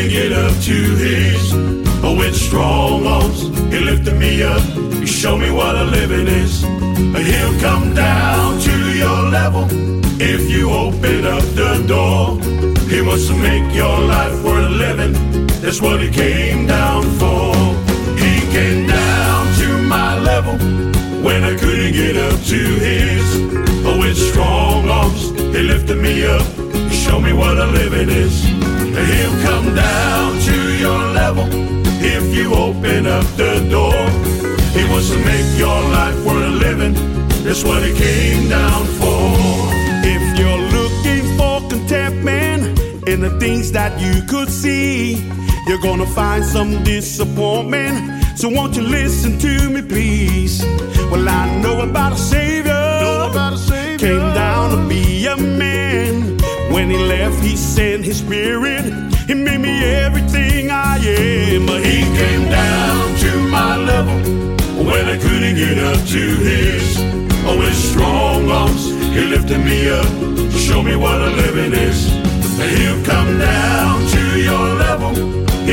I 0.00 0.08
get 0.08 0.32
up 0.32 0.52
to 0.62 0.78
his. 0.96 1.52
But 2.00 2.16
with 2.16 2.34
strong 2.34 3.06
arms, 3.06 3.42
he 3.70 3.80
lifted 3.80 4.16
me 4.16 4.42
up. 4.42 4.62
He 4.94 5.04
showed 5.04 5.36
me 5.36 5.50
what 5.50 5.76
a 5.76 5.84
living 5.84 6.26
is. 6.26 6.62
He'll 6.62 7.60
come 7.60 7.92
down 7.94 8.58
to 8.60 8.74
your 8.96 9.28
level 9.28 9.66
if 10.18 10.48
you 10.48 10.70
open 10.70 11.26
up 11.26 11.44
the 11.60 11.84
door. 11.86 12.40
He 12.88 13.02
wants 13.02 13.26
to 13.28 13.34
make 13.34 13.74
your 13.74 13.98
life 14.00 14.42
worth 14.42 14.70
living. 14.70 15.12
That's 15.60 15.82
what 15.82 16.00
he 16.00 16.08
came 16.08 16.66
down 16.66 17.02
for. 17.20 17.52
He 18.16 18.40
came 18.56 18.86
down 18.86 19.54
to 19.60 19.82
my 19.82 20.18
level 20.18 20.56
when 21.22 21.44
I 21.44 21.54
couldn't 21.58 21.92
get 21.92 22.16
up 22.16 22.40
to 22.52 22.60
his. 22.88 23.24
But 23.84 23.98
with 23.98 24.16
strong 24.16 24.88
arms, 24.88 25.28
he 25.54 25.60
lifted 25.62 25.98
me 25.98 26.24
up. 26.24 26.46
He 26.88 26.96
showed 26.96 27.20
me 27.20 27.34
what 27.34 27.58
a 27.58 27.66
living 27.66 28.08
is. 28.08 28.44
He'll 28.90 29.39
you 32.50 32.56
open 32.56 33.06
up 33.06 33.24
the 33.36 33.66
door. 33.70 33.94
He 34.72 34.88
wants 34.90 35.10
to 35.10 35.18
make 35.24 35.58
your 35.58 35.80
life 35.90 36.16
worth 36.24 36.60
living. 36.60 36.94
That's 37.44 37.64
what 37.64 37.82
he 37.82 37.92
came 37.94 38.48
down 38.48 38.86
for. 39.00 39.34
If 40.04 40.38
you're 40.38 40.62
looking 40.76 41.36
for 41.36 41.68
contentment 41.68 42.78
in 43.08 43.20
the 43.20 43.38
things 43.38 43.72
that 43.72 44.00
you 44.00 44.22
could 44.28 44.48
see, 44.48 45.16
you're 45.66 45.80
gonna 45.80 46.06
find 46.06 46.44
some 46.44 46.82
disappointment. 46.84 48.24
So 48.36 48.48
won't 48.48 48.76
you 48.76 48.82
listen 48.82 49.38
to 49.38 49.70
me, 49.70 49.82
please? 49.82 50.62
Well, 51.10 51.28
I 51.28 51.60
know 51.60 51.80
about 51.82 52.12
a 52.12 52.16
savior. 52.16 52.78
Came 53.98 54.34
down 54.34 54.70
to 54.70 54.88
be 54.88 55.26
a 55.26 55.36
man. 55.36 56.38
When 56.72 56.90
he 56.90 56.96
left, 56.96 57.42
he 57.42 57.56
sent 57.56 58.04
his 58.04 58.18
spirit. 58.18 59.09
He 59.30 59.36
made 59.36 59.60
me 59.60 59.84
everything 59.84 60.72
I 60.72 60.96
am. 60.96 61.64
But 61.64 61.84
He 61.84 62.00
came 62.18 62.50
down 62.50 63.14
to 63.18 63.30
my 63.46 63.76
level 63.76 64.16
when 64.84 65.04
I 65.06 65.16
couldn't 65.18 65.54
get 65.54 65.78
up 65.78 66.04
to 66.08 66.22
his. 66.48 66.98
Oh, 67.46 67.56
with 67.56 67.76
strong 67.76 68.50
arms, 68.50 68.86
he 69.14 69.20
lifted 69.26 69.58
me 69.58 69.88
up, 69.88 70.04
show 70.50 70.82
me 70.82 70.96
what 70.96 71.22
a 71.22 71.30
living 71.30 71.72
is. 71.72 72.10
He'll 72.74 73.04
come 73.04 73.38
down 73.38 74.04
to 74.08 74.40
your 74.40 74.66
level 74.86 75.12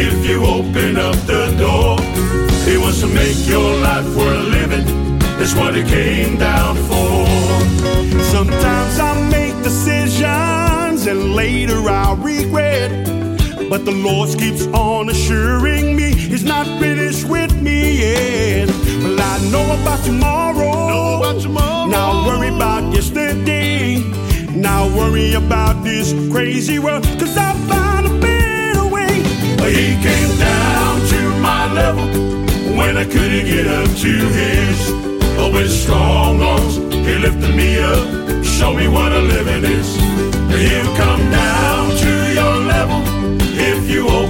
if 0.06 0.24
you 0.24 0.46
open 0.46 0.98
up 0.98 1.16
the 1.26 1.50
door. 1.58 1.98
He 2.70 2.78
wants 2.78 3.00
to 3.02 3.08
make 3.08 3.40
your 3.48 3.74
life 3.82 4.06
worth 4.16 4.50
living. 4.50 4.86
That's 5.40 5.56
what 5.56 5.74
he 5.74 5.82
came 5.82 6.38
down 6.38 6.76
for. 6.76 7.26
Sometimes 8.22 9.00
I 9.00 9.30
make 9.32 9.56
decisions 9.64 11.08
and 11.08 11.34
later 11.34 11.90
I 11.90 12.14
regret. 12.20 13.17
But 13.70 13.84
the 13.86 13.92
Lord 13.92 14.30
keeps 14.40 14.66
on 14.68 15.10
assuring 15.10 15.96
me 15.96 16.08
He's 16.14 16.44
not 16.44 16.68
finished 16.80 17.28
with 17.28 17.62
me 17.62 18.00
yet. 18.00 18.68
Well, 18.68 19.20
I 19.20 19.40
know 19.50 19.66
about 19.82 20.04
tomorrow. 20.04 20.88
Know 20.90 21.18
about 21.20 21.42
tomorrow. 21.42 21.90
Now 21.90 22.28
worry 22.28 22.50
about 22.50 22.94
yesterday. 22.94 24.04
Now 24.52 24.88
worry 24.96 25.34
about 25.34 25.84
this 25.84 26.14
crazy 26.32 26.80
world. 26.80 27.04
Cause 27.20 27.36
I 27.38 27.54
found 27.68 28.08
a 28.08 28.20
better 28.20 28.86
way. 28.86 29.24
He 29.72 29.96
came 30.02 30.38
down 30.38 31.02
to 31.08 31.20
my 31.40 31.74
level 31.74 32.06
when 32.78 32.98
I 32.98 33.06
couldn't 33.06 33.46
get 33.46 33.68
up 33.68 33.90
to 34.04 34.14
his. 34.38 34.92
Oh, 35.40 35.52
with 35.54 35.72
strong 35.72 36.42
arms, 36.42 36.78
he 36.78 37.16
lifted 37.20 37.56
me 37.56 37.80
up, 37.80 38.44
show 38.44 38.74
me 38.74 38.88
what 38.88 39.12
a 39.12 39.20
living 39.20 39.64
is. 39.64 39.96
He'll 40.52 40.96
come 40.96 41.32
down 41.32 41.77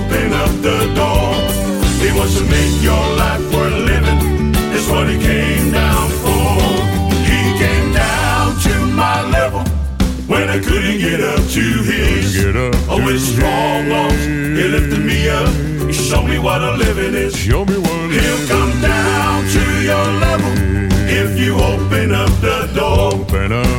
open 0.07 0.33
up 0.33 0.49
the 0.61 0.79
door. 0.95 1.33
He 1.99 2.17
wants 2.17 2.37
to 2.37 2.45
make 2.45 2.81
your 2.81 3.05
life 3.15 3.41
worth 3.53 3.73
living. 3.73 4.51
That's 4.51 4.89
what 4.89 5.09
he 5.09 5.17
came 5.19 5.71
down 5.71 6.09
for. 6.23 6.57
He 7.31 7.41
came 7.57 7.93
down 7.93 8.57
to 8.61 8.73
my 8.95 9.21
level 9.29 9.63
when 10.27 10.49
I 10.49 10.59
couldn't 10.59 10.99
get 10.99 11.21
up 11.21 11.39
to 11.39 11.65
his. 11.83 12.37
Oh, 12.89 13.03
with 13.05 13.21
strong 13.21 13.91
arms, 13.91 14.25
he 14.25 14.63
lifted 14.67 15.03
me 15.03 15.29
up. 15.29 15.49
He 15.87 15.93
showed 15.93 16.27
me 16.27 16.39
what 16.39 16.61
a 16.61 16.75
living 16.77 17.13
is. 17.13 17.35
Show 17.35 17.65
me 17.65 17.77
what 17.77 18.11
He'll 18.11 18.47
come 18.47 18.81
down 18.81 19.43
to 19.55 19.81
your 19.81 20.07
level 20.25 20.53
if 21.09 21.39
you 21.39 21.55
open 21.55 22.13
up 22.13 22.29
the 22.41 22.69
door. 22.75 23.21
Open 23.21 23.51
up 23.51 23.76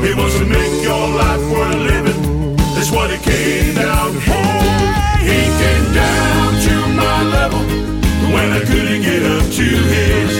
his. 9.92 10.30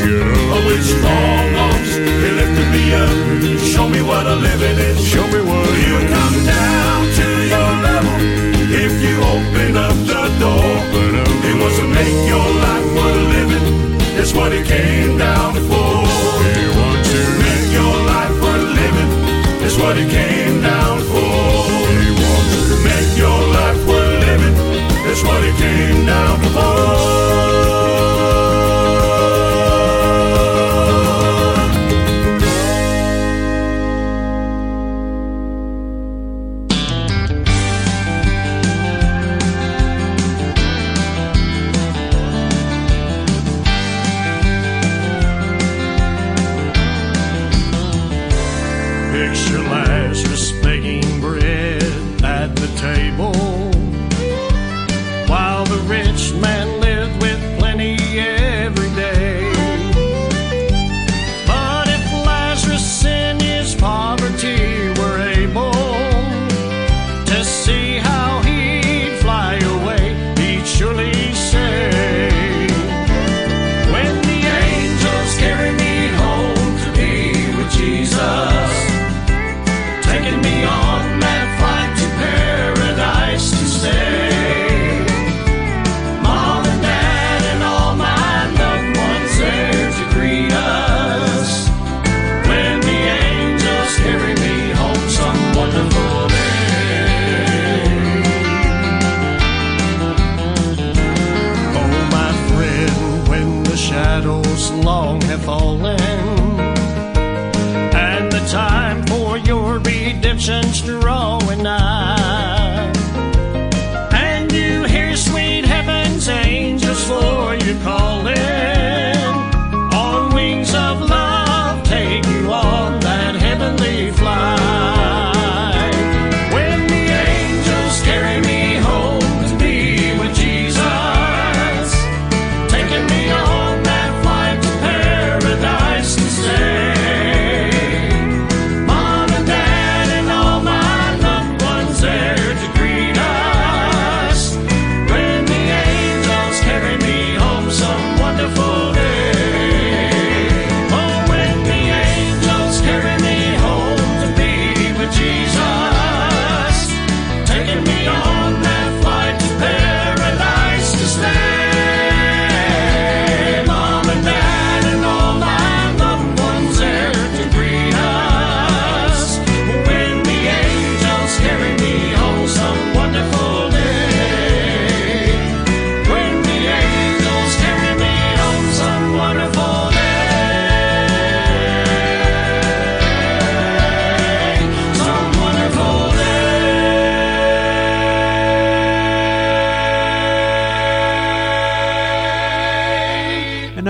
Oh, 0.55 0.63
with 0.67 0.85
strong 0.85 1.49
arms, 1.67 1.91
he 1.97 2.29
lifted 2.41 2.69
me 2.75 2.85
up. 2.95 3.15
Show 3.73 3.89
me 3.89 4.01
what 4.03 4.27
a 4.27 4.37
living 4.37 4.79
is. 4.91 4.99
Show 5.05 5.27
me 5.29 5.41
what 5.41 5.67
He'll 5.81 6.07
come 6.17 6.39
down 6.47 7.01
to 7.19 7.29
your 7.53 7.71
level 7.89 8.17
if 8.85 8.93
you 9.05 9.17
open 9.35 9.77
up 9.77 9.97
the 10.13 10.25
door. 10.43 10.73
He 11.47 11.53
wants 11.61 11.79
to 11.79 11.87
make 11.89 12.19
your 12.33 12.49
life 12.67 12.89
worth 12.97 13.25
living. 13.37 13.99
That's 14.17 14.33
what 14.35 14.53
he 14.53 14.63
came 14.63 15.17
down 15.19 15.55
for. 15.69 15.93
He 16.59 16.67
wants 16.79 17.09
to 17.13 17.21
Make 17.45 17.67
your 17.73 17.97
life 18.13 18.37
worth 18.43 18.69
living. 18.81 19.11
That's 19.61 19.77
what 19.79 19.97
he 19.97 20.05
came 20.09 20.61
down 20.63 20.99
for. 21.11 21.33
He 22.03 22.11
wants 22.23 22.53
to 22.69 22.77
Make 22.89 23.13
your 23.17 23.41
life 23.59 23.81
worth 23.87 24.15
living. 24.27 24.55
That's 25.07 25.23
what 25.23 25.41
he 25.45 25.53
came 25.57 26.07
down 26.07 26.39
for. 26.53 26.98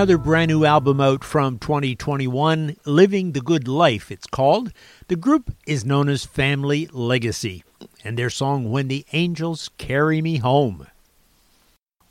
another 0.09 0.25
brand 0.25 0.49
new 0.49 0.65
album 0.65 1.03
out 1.03 1.23
from 1.23 1.59
2021, 1.59 2.75
Living 2.87 3.33
the 3.33 3.43
Good 3.43 3.69
Life, 3.69 4.11
it's 4.11 4.27
called. 4.27 4.73
The 5.09 5.17
group 5.17 5.55
is 5.67 5.85
known 5.85 6.09
as 6.09 6.25
Family 6.25 6.89
Legacy, 6.93 7.63
and 8.03 8.17
their 8.17 8.31
song, 8.31 8.71
When 8.71 8.89
the 8.89 9.05
Angels 9.13 9.69
Carry 9.77 10.23
Me 10.23 10.39
Home. 10.39 10.87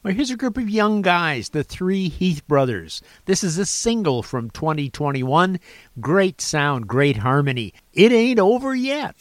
Well, 0.04 0.14
here's 0.14 0.30
a 0.30 0.38
group 0.38 0.60
of 0.60 0.70
young 0.70 1.02
guys, 1.02 1.50
the 1.50 1.64
three 1.64 2.08
Heath 2.08 2.48
brothers. 2.48 3.02
This 3.26 3.44
is 3.44 3.58
a 3.58 3.66
single 3.66 4.22
from 4.22 4.52
2021. 4.52 5.60
Great 6.00 6.40
sound, 6.40 6.86
great 6.86 7.18
harmony. 7.18 7.74
It 7.96 8.12
ain't 8.12 8.38
over 8.38 8.76
yet. 8.76 9.16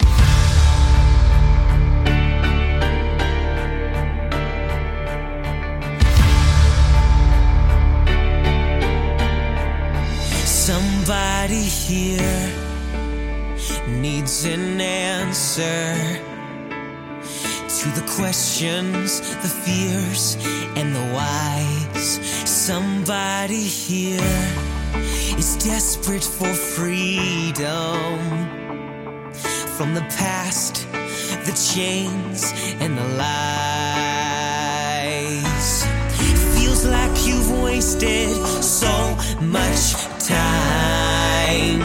Everybody 11.47 11.71
here 11.71 12.51
needs 13.87 14.45
an 14.47 14.81
answer 14.81 15.95
to 17.69 17.89
the 17.95 18.05
questions, 18.17 19.21
the 19.21 19.49
fears, 19.49 20.37
and 20.75 20.93
the 20.93 21.07
whys. 21.15 22.19
Somebody 22.51 23.63
here 23.63 24.51
is 25.39 25.57
desperate 25.59 26.25
for 26.25 26.53
freedom 26.53 28.19
from 29.77 29.95
the 29.95 30.05
past, 30.19 30.85
the 31.47 31.55
chains, 31.73 32.53
and 32.81 32.99
the 32.99 33.09
lies. 33.23 33.87
Feels 36.59 36.85
like 36.87 37.25
you've 37.25 37.53
wasted 37.63 38.35
so 38.65 39.17
much 39.41 39.95
time 40.27 40.96
same. 41.47 41.81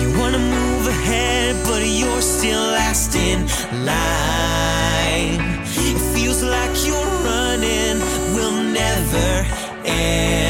You 0.00 0.08
wanna 0.18 0.38
move 0.38 0.86
ahead, 0.86 1.54
but 1.68 1.82
you're 2.00 2.22
still 2.22 2.64
last 2.78 3.14
in 3.14 3.38
line. 3.90 5.40
It 5.88 5.98
feels 6.14 6.42
like 6.42 6.72
you're 6.86 7.12
running, 7.28 7.96
will 8.34 8.58
never 8.80 9.28
end. 9.84 10.43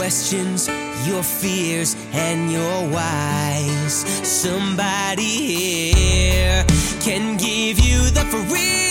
questions, 0.00 0.66
your 1.06 1.22
fears, 1.22 1.94
and 2.14 2.50
your 2.50 2.88
whys. 2.88 3.92
Somebody 4.26 5.92
here 5.92 6.64
can 7.00 7.36
give 7.36 7.78
you 7.78 8.08
the 8.08 8.24
free. 8.48 8.89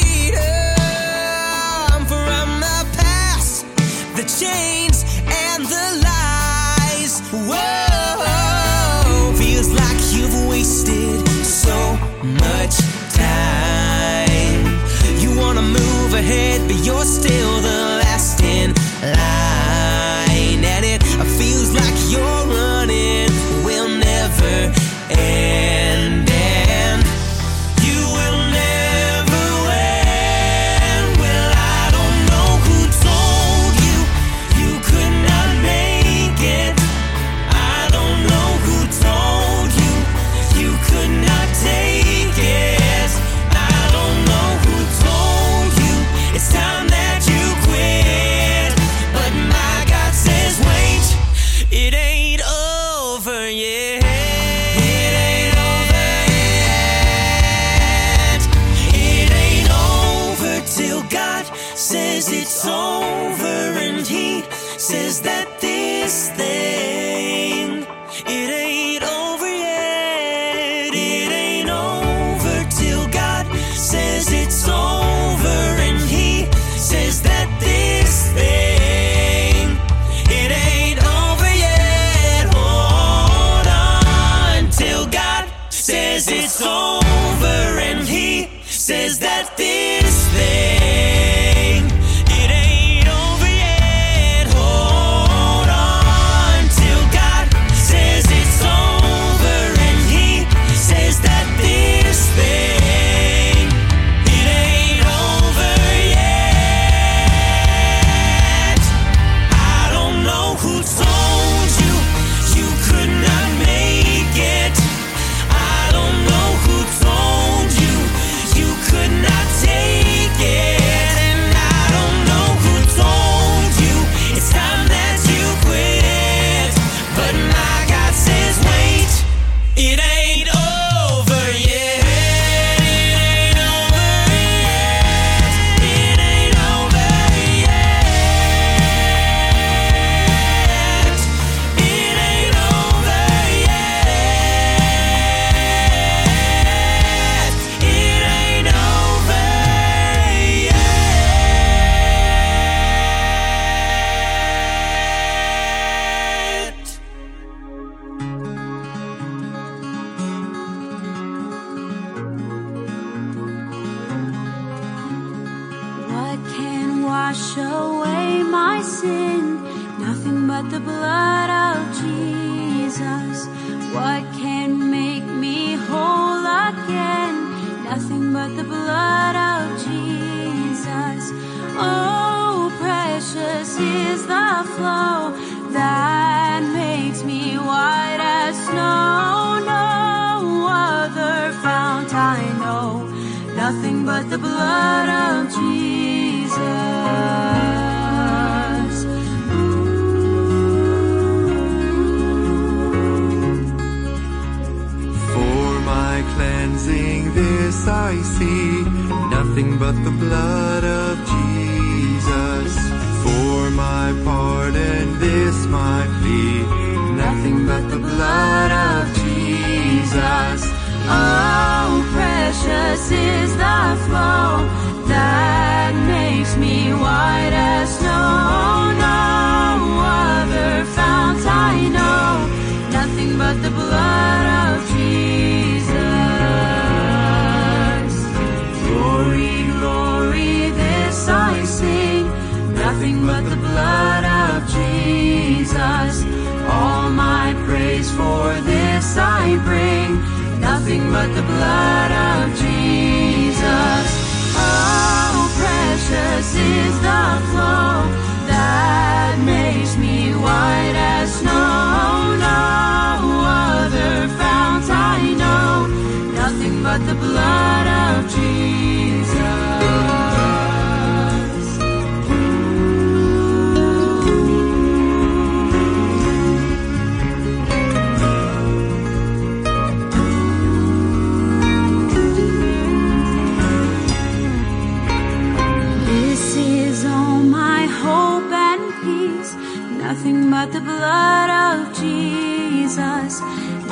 Nothing 251.00 251.12
but 251.12 251.36
the 251.36 251.44
blood 251.44 252.12
of 252.12 252.50
Jesus. 252.58 254.08
Oh, 254.56 255.50
precious 255.58 256.56
is 256.56 257.00
the 257.00 257.42
flow 257.52 258.08
that 258.48 259.40
makes 259.46 259.98
me 259.98 260.34
white 260.34 260.96
as 260.96 261.34
snow. 261.34 262.36
No 262.38 263.46
other 263.46 264.28
fount 264.38 264.90
I 264.90 265.34
know, 265.38 265.88
nothing 266.34 266.84
but 266.84 267.00
the 267.06 267.16
blood 267.16 267.88
of 267.88 268.30
Jesus. 268.30 270.19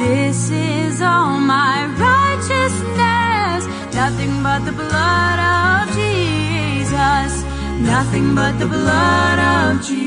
This 0.08 0.50
is 0.52 1.02
all 1.02 1.38
my 1.38 1.86
righteousness, 2.08 3.68
nothing 3.94 4.42
but 4.42 4.64
the 4.64 4.72
blood 4.72 5.40
of 5.60 5.94
Jesus, 5.94 7.44
nothing 7.82 8.34
but 8.34 8.58
the 8.58 8.68
blood 8.68 9.40
of 9.40 9.86
Jesus. 9.86 10.02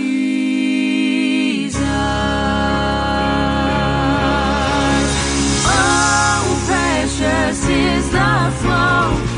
Oh, 5.67 6.65
precious 6.67 7.69
is 7.69 8.11
the 8.11 8.53
flow 8.63 9.30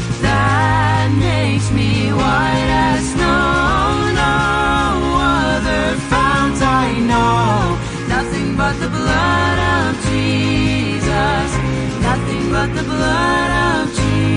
nothing 12.23 12.51
but 12.51 12.75
the 12.75 12.83
blood 12.85 13.51
of 13.51 13.95
Jesus. 13.95 14.33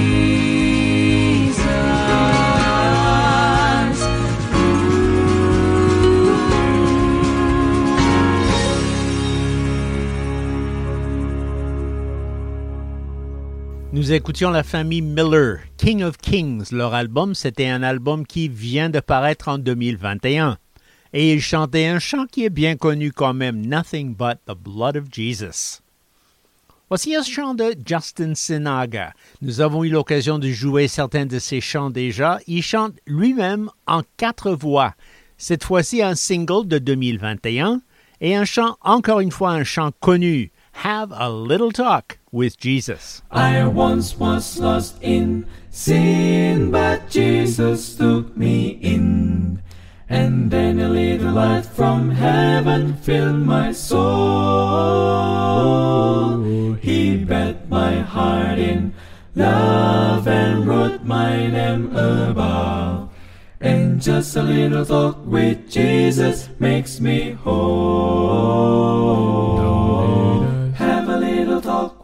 Nous 13.91 14.11
écoutions 14.11 14.51
la 14.51 14.63
famille 14.63 15.01
Miller, 15.01 15.59
King 15.77 16.03
of 16.03 16.17
Kings. 16.17 16.71
Leur 16.71 16.93
album, 16.93 17.33
c'était 17.33 17.67
un 17.67 17.81
album 17.81 18.25
qui 18.25 18.49
vient 18.49 18.89
de 18.89 18.99
paraître 18.99 19.47
en 19.47 19.57
2021. 19.57 20.57
Et 21.13 21.31
ils 21.31 21.41
chantaient 21.41 21.87
un 21.87 21.99
chant 21.99 22.25
qui 22.25 22.43
est 22.43 22.49
bien 22.49 22.75
connu 22.75 23.13
quand 23.13 23.33
même, 23.33 23.65
Nothing 23.65 24.13
but 24.13 24.37
the 24.47 24.53
Blood 24.53 24.97
of 24.97 25.05
Jesus. 25.09 25.84
Voici 26.87 27.15
un 27.15 27.23
chant 27.23 27.55
de 27.55 27.73
Justin 27.83 28.35
Sinaga. 28.35 29.13
Nous 29.41 29.59
avons 29.59 29.83
eu 29.83 29.89
l'occasion 29.89 30.37
de 30.37 30.49
jouer 30.49 30.87
certains 30.87 31.25
de 31.25 31.39
ses 31.39 31.59
chants 31.59 31.89
déjà. 31.89 32.37
Il 32.45 32.61
chante 32.61 32.93
lui-même 33.07 33.71
en 33.87 34.03
quatre 34.17 34.51
voix. 34.51 34.93
Cette 35.39 35.63
fois-ci 35.63 36.03
un 36.03 36.13
single 36.13 36.67
de 36.67 36.77
2021 36.77 37.81
et 38.21 38.35
un 38.35 38.45
chant, 38.45 38.77
encore 38.81 39.19
une 39.19 39.31
fois 39.31 39.49
un 39.49 39.63
chant 39.63 39.89
connu, 39.99 40.51
Have 40.83 41.11
a 41.11 41.27
Little 41.31 41.73
Talk 41.73 42.19
with 42.31 42.55
Jesus. 42.59 43.23
I 43.31 43.65
once 43.65 44.15
was 44.19 44.59
lost 44.59 44.97
in 45.01 45.45
sin, 45.71 46.69
but 46.69 47.09
Jesus 47.09 47.95
took 47.97 48.37
me 48.37 48.77
in. 48.83 49.59
And 50.07 50.51
then 50.51 50.79
a 50.79 50.87
little 50.87 51.33
light 51.33 51.65
from 51.65 52.11
heaven 52.11 52.93
filled 52.97 53.39
my 53.39 53.71
soul. 53.71 53.95
He 56.75 57.23
bent 57.23 57.67
my 57.69 58.01
heart 58.01 58.59
in 58.59 58.93
love 59.33 60.27
and 60.27 60.67
wrote 60.67 61.03
my 61.03 61.47
name 61.47 61.95
above. 61.95 63.09
And 63.59 63.99
just 63.99 64.35
a 64.35 64.43
little 64.43 64.85
talk 64.85 65.25
with 65.25 65.71
Jesus 65.71 66.49
makes 66.59 66.99
me 66.99 67.31
whole 67.31 68.75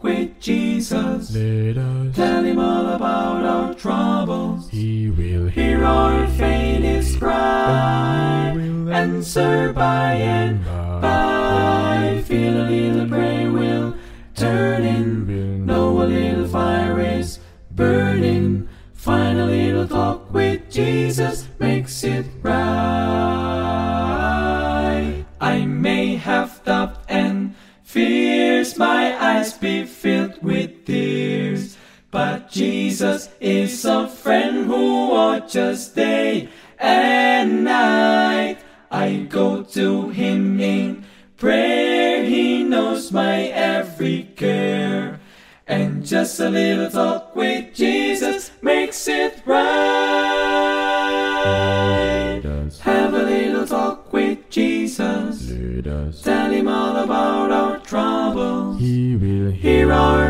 with 0.02 0.40
Jesus. 0.40 1.34
Let 1.34 1.78
us 1.78 2.16
tell 2.16 2.44
him 2.44 2.58
all 2.58 2.88
about 2.88 3.44
our 3.44 3.74
troubles. 3.74 4.68
He 4.70 5.10
will 5.10 5.48
hear 5.48 5.84
our 5.84 6.26
faintest 6.28 7.18
cry. 7.18 8.50
And 8.54 8.86
will 8.86 8.94
answer 8.94 9.72
by 9.72 10.14
and 10.14 10.64
by. 10.64 11.00
by. 11.00 12.22
Feel 12.26 12.62
a 12.62 12.64
little 12.68 13.08
prayer 13.08 13.50
will 13.50 13.94
turn 14.34 14.84
in. 14.84 15.66
Know 15.66 16.02
a 16.02 16.04
little 16.04 16.48
fire 16.48 17.00
is 17.00 17.38
burning. 17.70 18.68
Find 18.92 19.38
a 19.38 19.46
little 19.46 19.88
talk 19.88 20.32
with 20.32 20.70
Jesus 20.70 21.48
makes 21.58 22.04
it 22.04 22.26
right. 22.42 23.31
years 28.62 28.78
my 28.78 29.10
eyes 29.18 29.52
be 29.54 29.84
filled 29.84 30.40
with 30.40 30.84
tears. 30.86 31.76
But 32.12 32.48
Jesus 32.48 33.28
is 33.40 33.84
a 33.84 34.06
friend 34.06 34.66
who 34.66 35.08
watches 35.08 35.88
day 35.88 36.48
and 36.78 37.64
night. 37.64 38.58
I 38.88 39.26
go 39.28 39.64
to 39.64 40.10
him 40.10 40.60
in 40.60 41.04
prayer, 41.36 42.24
he 42.24 42.62
knows 42.62 43.10
my 43.10 43.50
every 43.50 44.30
care. 44.36 45.18
And 45.66 46.06
just 46.06 46.38
a 46.38 46.48
little 46.48 46.90
talk 46.90 47.34
with 47.34 47.74
Jesus 47.74 48.52
makes 48.62 49.08
it 49.08 49.42
right. 49.44 49.81
are 59.92 60.21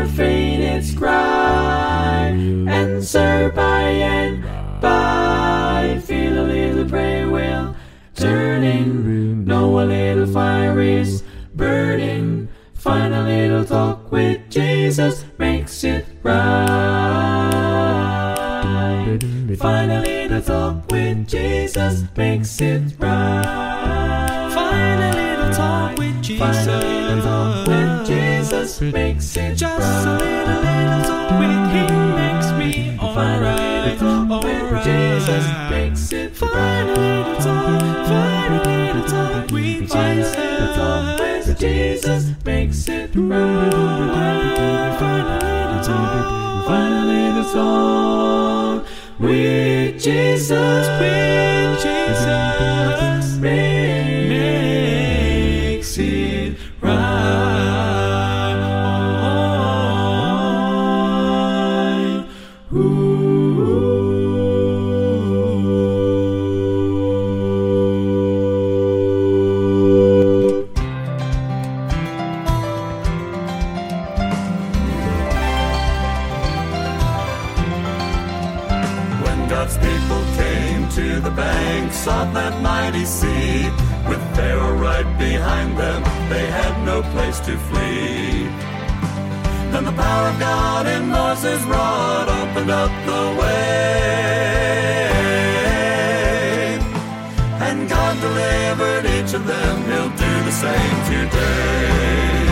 day. 101.29 102.47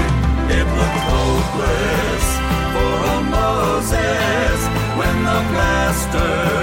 It 0.57 0.65
looked 0.77 1.01
hopeless 1.13 2.25
for 2.73 3.21
Moses 3.37 4.59
when 4.97 5.15
the 5.23 5.39
plaster. 5.51 6.60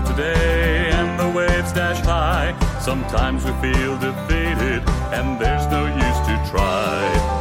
of 0.00 0.08
today, 0.08 0.90
and 0.92 1.18
the 1.18 1.28
waves 1.36 1.72
dash 1.72 2.00
high. 2.04 2.54
Sometimes 2.80 3.44
we 3.44 3.52
feel 3.60 3.98
defeated, 3.98 4.82
and 5.12 5.40
there's 5.40 5.66
no 5.66 5.86
use 5.86 6.20
to 6.26 6.50
try. 6.50 7.39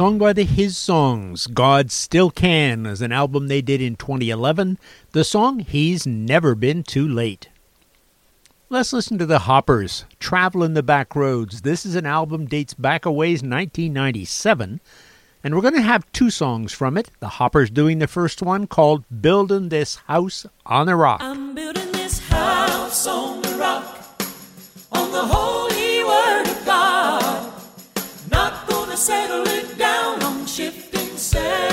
song 0.00 0.16
by 0.16 0.32
the 0.32 0.44
His 0.44 0.78
Songs, 0.78 1.46
God 1.46 1.90
Still 1.90 2.30
Can, 2.30 2.86
is 2.86 3.02
an 3.02 3.12
album 3.12 3.48
they 3.48 3.60
did 3.60 3.82
in 3.82 3.96
2011. 3.96 4.78
The 5.12 5.24
song 5.24 5.58
He's 5.58 6.06
Never 6.06 6.54
Been 6.54 6.82
Too 6.82 7.06
Late. 7.06 7.50
Let's 8.70 8.94
listen 8.94 9.18
to 9.18 9.26
the 9.26 9.40
Hoppers, 9.40 10.06
Travelin' 10.18 10.72
the 10.72 10.82
Back 10.82 11.14
Roads. 11.14 11.60
This 11.60 11.84
is 11.84 11.96
an 11.96 12.06
album 12.06 12.46
dates 12.46 12.72
back 12.72 13.04
a 13.04 13.12
ways 13.12 13.42
1997, 13.42 14.80
and 15.44 15.54
we're 15.54 15.60
going 15.60 15.74
to 15.74 15.82
have 15.82 16.10
two 16.12 16.30
songs 16.30 16.72
from 16.72 16.96
it. 16.96 17.10
The 17.20 17.28
Hoppers 17.28 17.68
doing 17.68 17.98
the 17.98 18.06
first 18.06 18.40
one 18.40 18.66
called 18.66 19.04
Building 19.20 19.68
This 19.68 19.96
House 19.96 20.46
on 20.64 20.88
a 20.88 20.96
Rock. 20.96 21.20
I'm 21.22 21.54
building 21.54 21.92
this 21.92 22.26
house 22.30 23.06
on 23.06 23.42
the 23.42 23.54
rock, 23.56 23.84
on 24.92 25.12
the 25.12 25.26
holy 25.26 26.04
word 26.04 26.48
of 26.48 26.64
God. 26.64 27.52
Not 28.30 28.66
gonna 28.66 28.96
settle 28.96 29.59
say. 31.32 31.69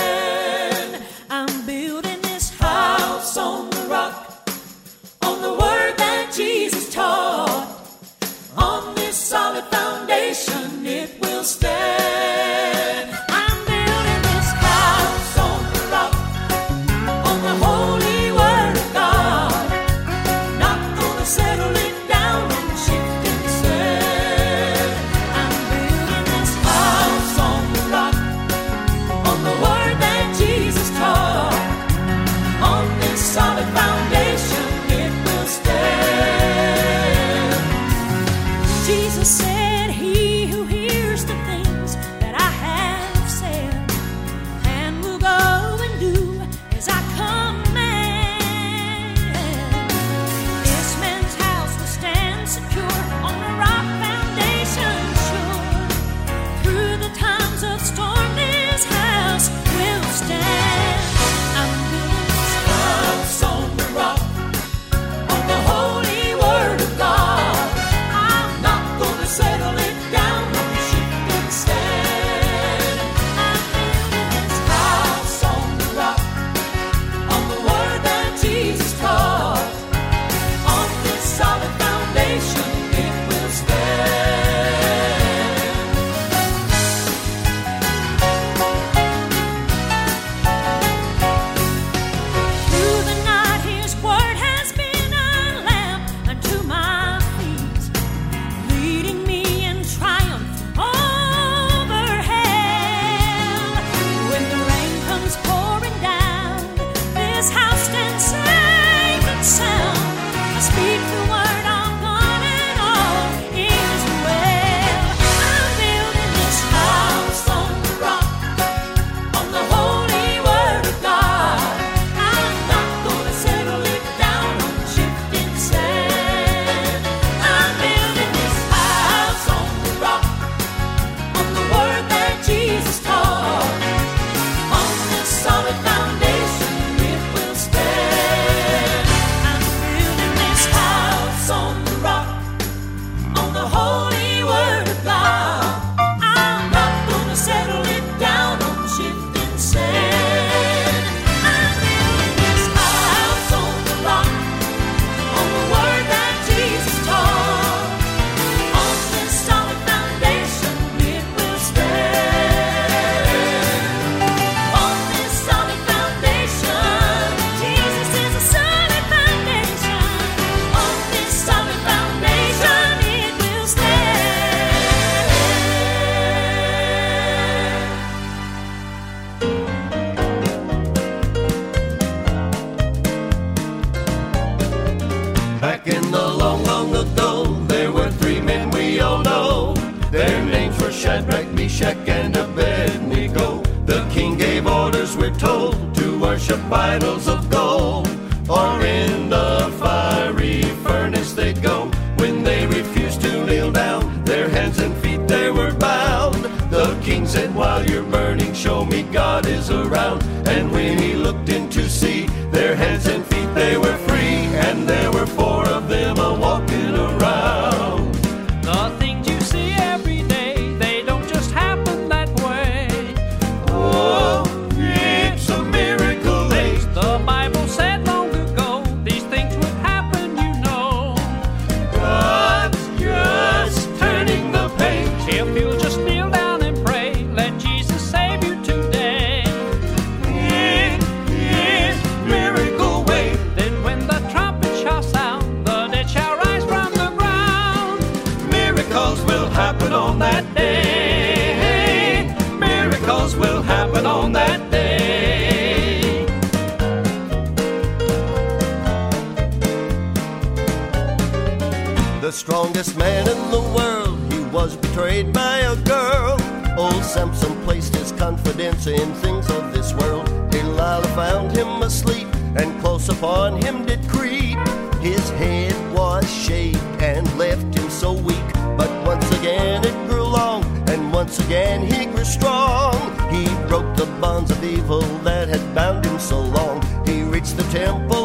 So 286.28 286.42
long. 286.42 286.82
He 287.06 287.22
reached 287.22 287.56
the 287.56 287.64
temple 287.72 288.17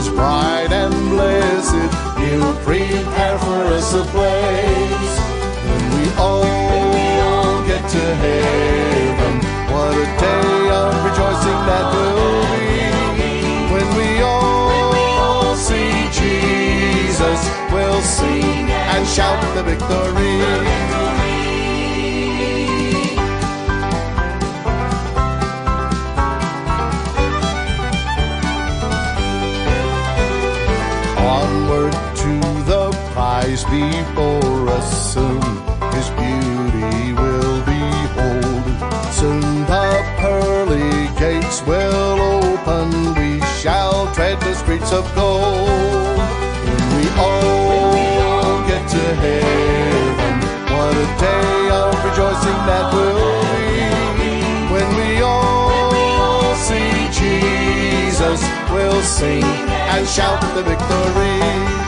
mansions 0.00 0.16
bright 0.16 0.72
and 0.72 0.92
blessed, 1.10 1.74
He'll 2.18 2.54
prepare 2.64 3.38
for 3.38 3.64
us 3.74 3.94
a 3.94 4.04
place. 4.04 5.20
when 5.64 5.90
we 5.94 7.20
all 7.20 7.66
get 7.66 7.88
to 7.90 8.14
heaven. 8.16 9.34
What 9.72 9.94
a 9.94 10.06
day 10.20 10.70
of 10.70 11.04
rejoicing 11.04 11.60
that 11.68 11.86
will 11.94 12.42
be 13.16 13.32
when 13.72 13.88
we 13.96 14.22
all 14.22 15.54
see 15.56 16.08
Jesus. 16.12 17.40
We'll 17.72 18.02
sing 18.02 18.70
and 18.70 19.06
shout 19.06 19.40
the 19.54 19.62
victory. 19.62 21.19
Before 33.80 34.68
us 34.68 35.12
soon. 35.14 35.40
His 35.96 36.08
beauty 36.20 37.12
will 37.20 37.56
behold. 37.64 38.64
Soon 39.18 39.40
the 39.72 39.88
pearly 40.20 41.08
gates 41.18 41.62
will 41.66 42.20
open. 42.36 43.14
We 43.14 43.40
shall 43.60 44.12
tread 44.14 44.38
the 44.40 44.54
streets 44.54 44.92
of 44.92 45.04
gold. 45.14 46.18
When 46.66 46.82
we 46.98 47.06
all 47.18 48.66
get 48.68 48.84
to 48.96 49.04
heaven, 49.24 50.34
what 50.74 50.94
a 51.04 51.08
day 51.26 51.60
of 51.80 51.92
rejoicing 52.06 52.60
that 52.68 52.86
will 52.92 53.40
be. 54.20 54.34
When 54.74 54.88
we 55.00 55.22
all 55.22 56.54
see 56.66 56.92
Jesus, 57.20 58.40
we'll 58.72 59.02
sing 59.02 59.44
and 59.94 60.06
shout 60.06 60.40
the 60.54 60.62
victory. 60.62 61.79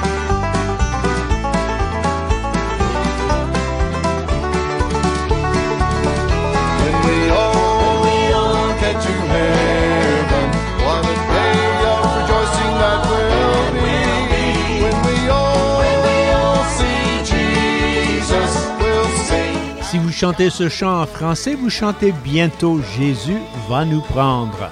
Chantez 20.22 20.50
ce 20.50 20.68
chant 20.68 21.02
en 21.02 21.06
français, 21.06 21.56
vous 21.56 21.68
chantez 21.68 22.12
bientôt 22.22 22.80
Jésus 22.96 23.38
va 23.68 23.84
nous 23.84 24.02
prendre. 24.02 24.70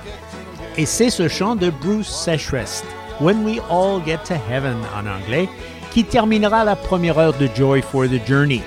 Et 0.77 0.87
c'est 0.87 1.11
ce 1.11 1.27
chant 1.27 1.57
de 1.57 1.71
Bruce 1.71 2.07
Seshrest, 2.07 2.85
When 3.21 3.45
We 3.45 3.59
All 3.69 4.01
Get 4.07 4.19
to 4.29 4.35
Heaven 4.49 4.77
en 4.97 5.09
anglais, 5.09 5.49
qui 5.91 6.05
terminera 6.05 6.63
la 6.63 6.77
première 6.77 7.19
heure 7.19 7.37
de 7.37 7.49
Joy 7.53 7.83
for 7.83 8.07
the 8.07 8.25
Journey. 8.25 8.63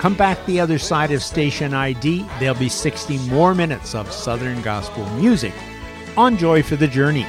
Come 0.00 0.14
back 0.14 0.38
the 0.46 0.60
other 0.60 0.78
side 0.78 1.14
of 1.14 1.20
station 1.20 1.74
ID. 1.74 2.24
There'll 2.40 2.58
be 2.58 2.70
60 2.70 3.18
more 3.28 3.54
minutes 3.54 3.94
of 3.94 4.10
Southern 4.10 4.62
Gospel 4.62 5.04
music 5.20 5.52
on 6.16 6.38
Joy 6.38 6.62
for 6.62 6.78
the 6.78 6.90
Journey. 6.90 7.26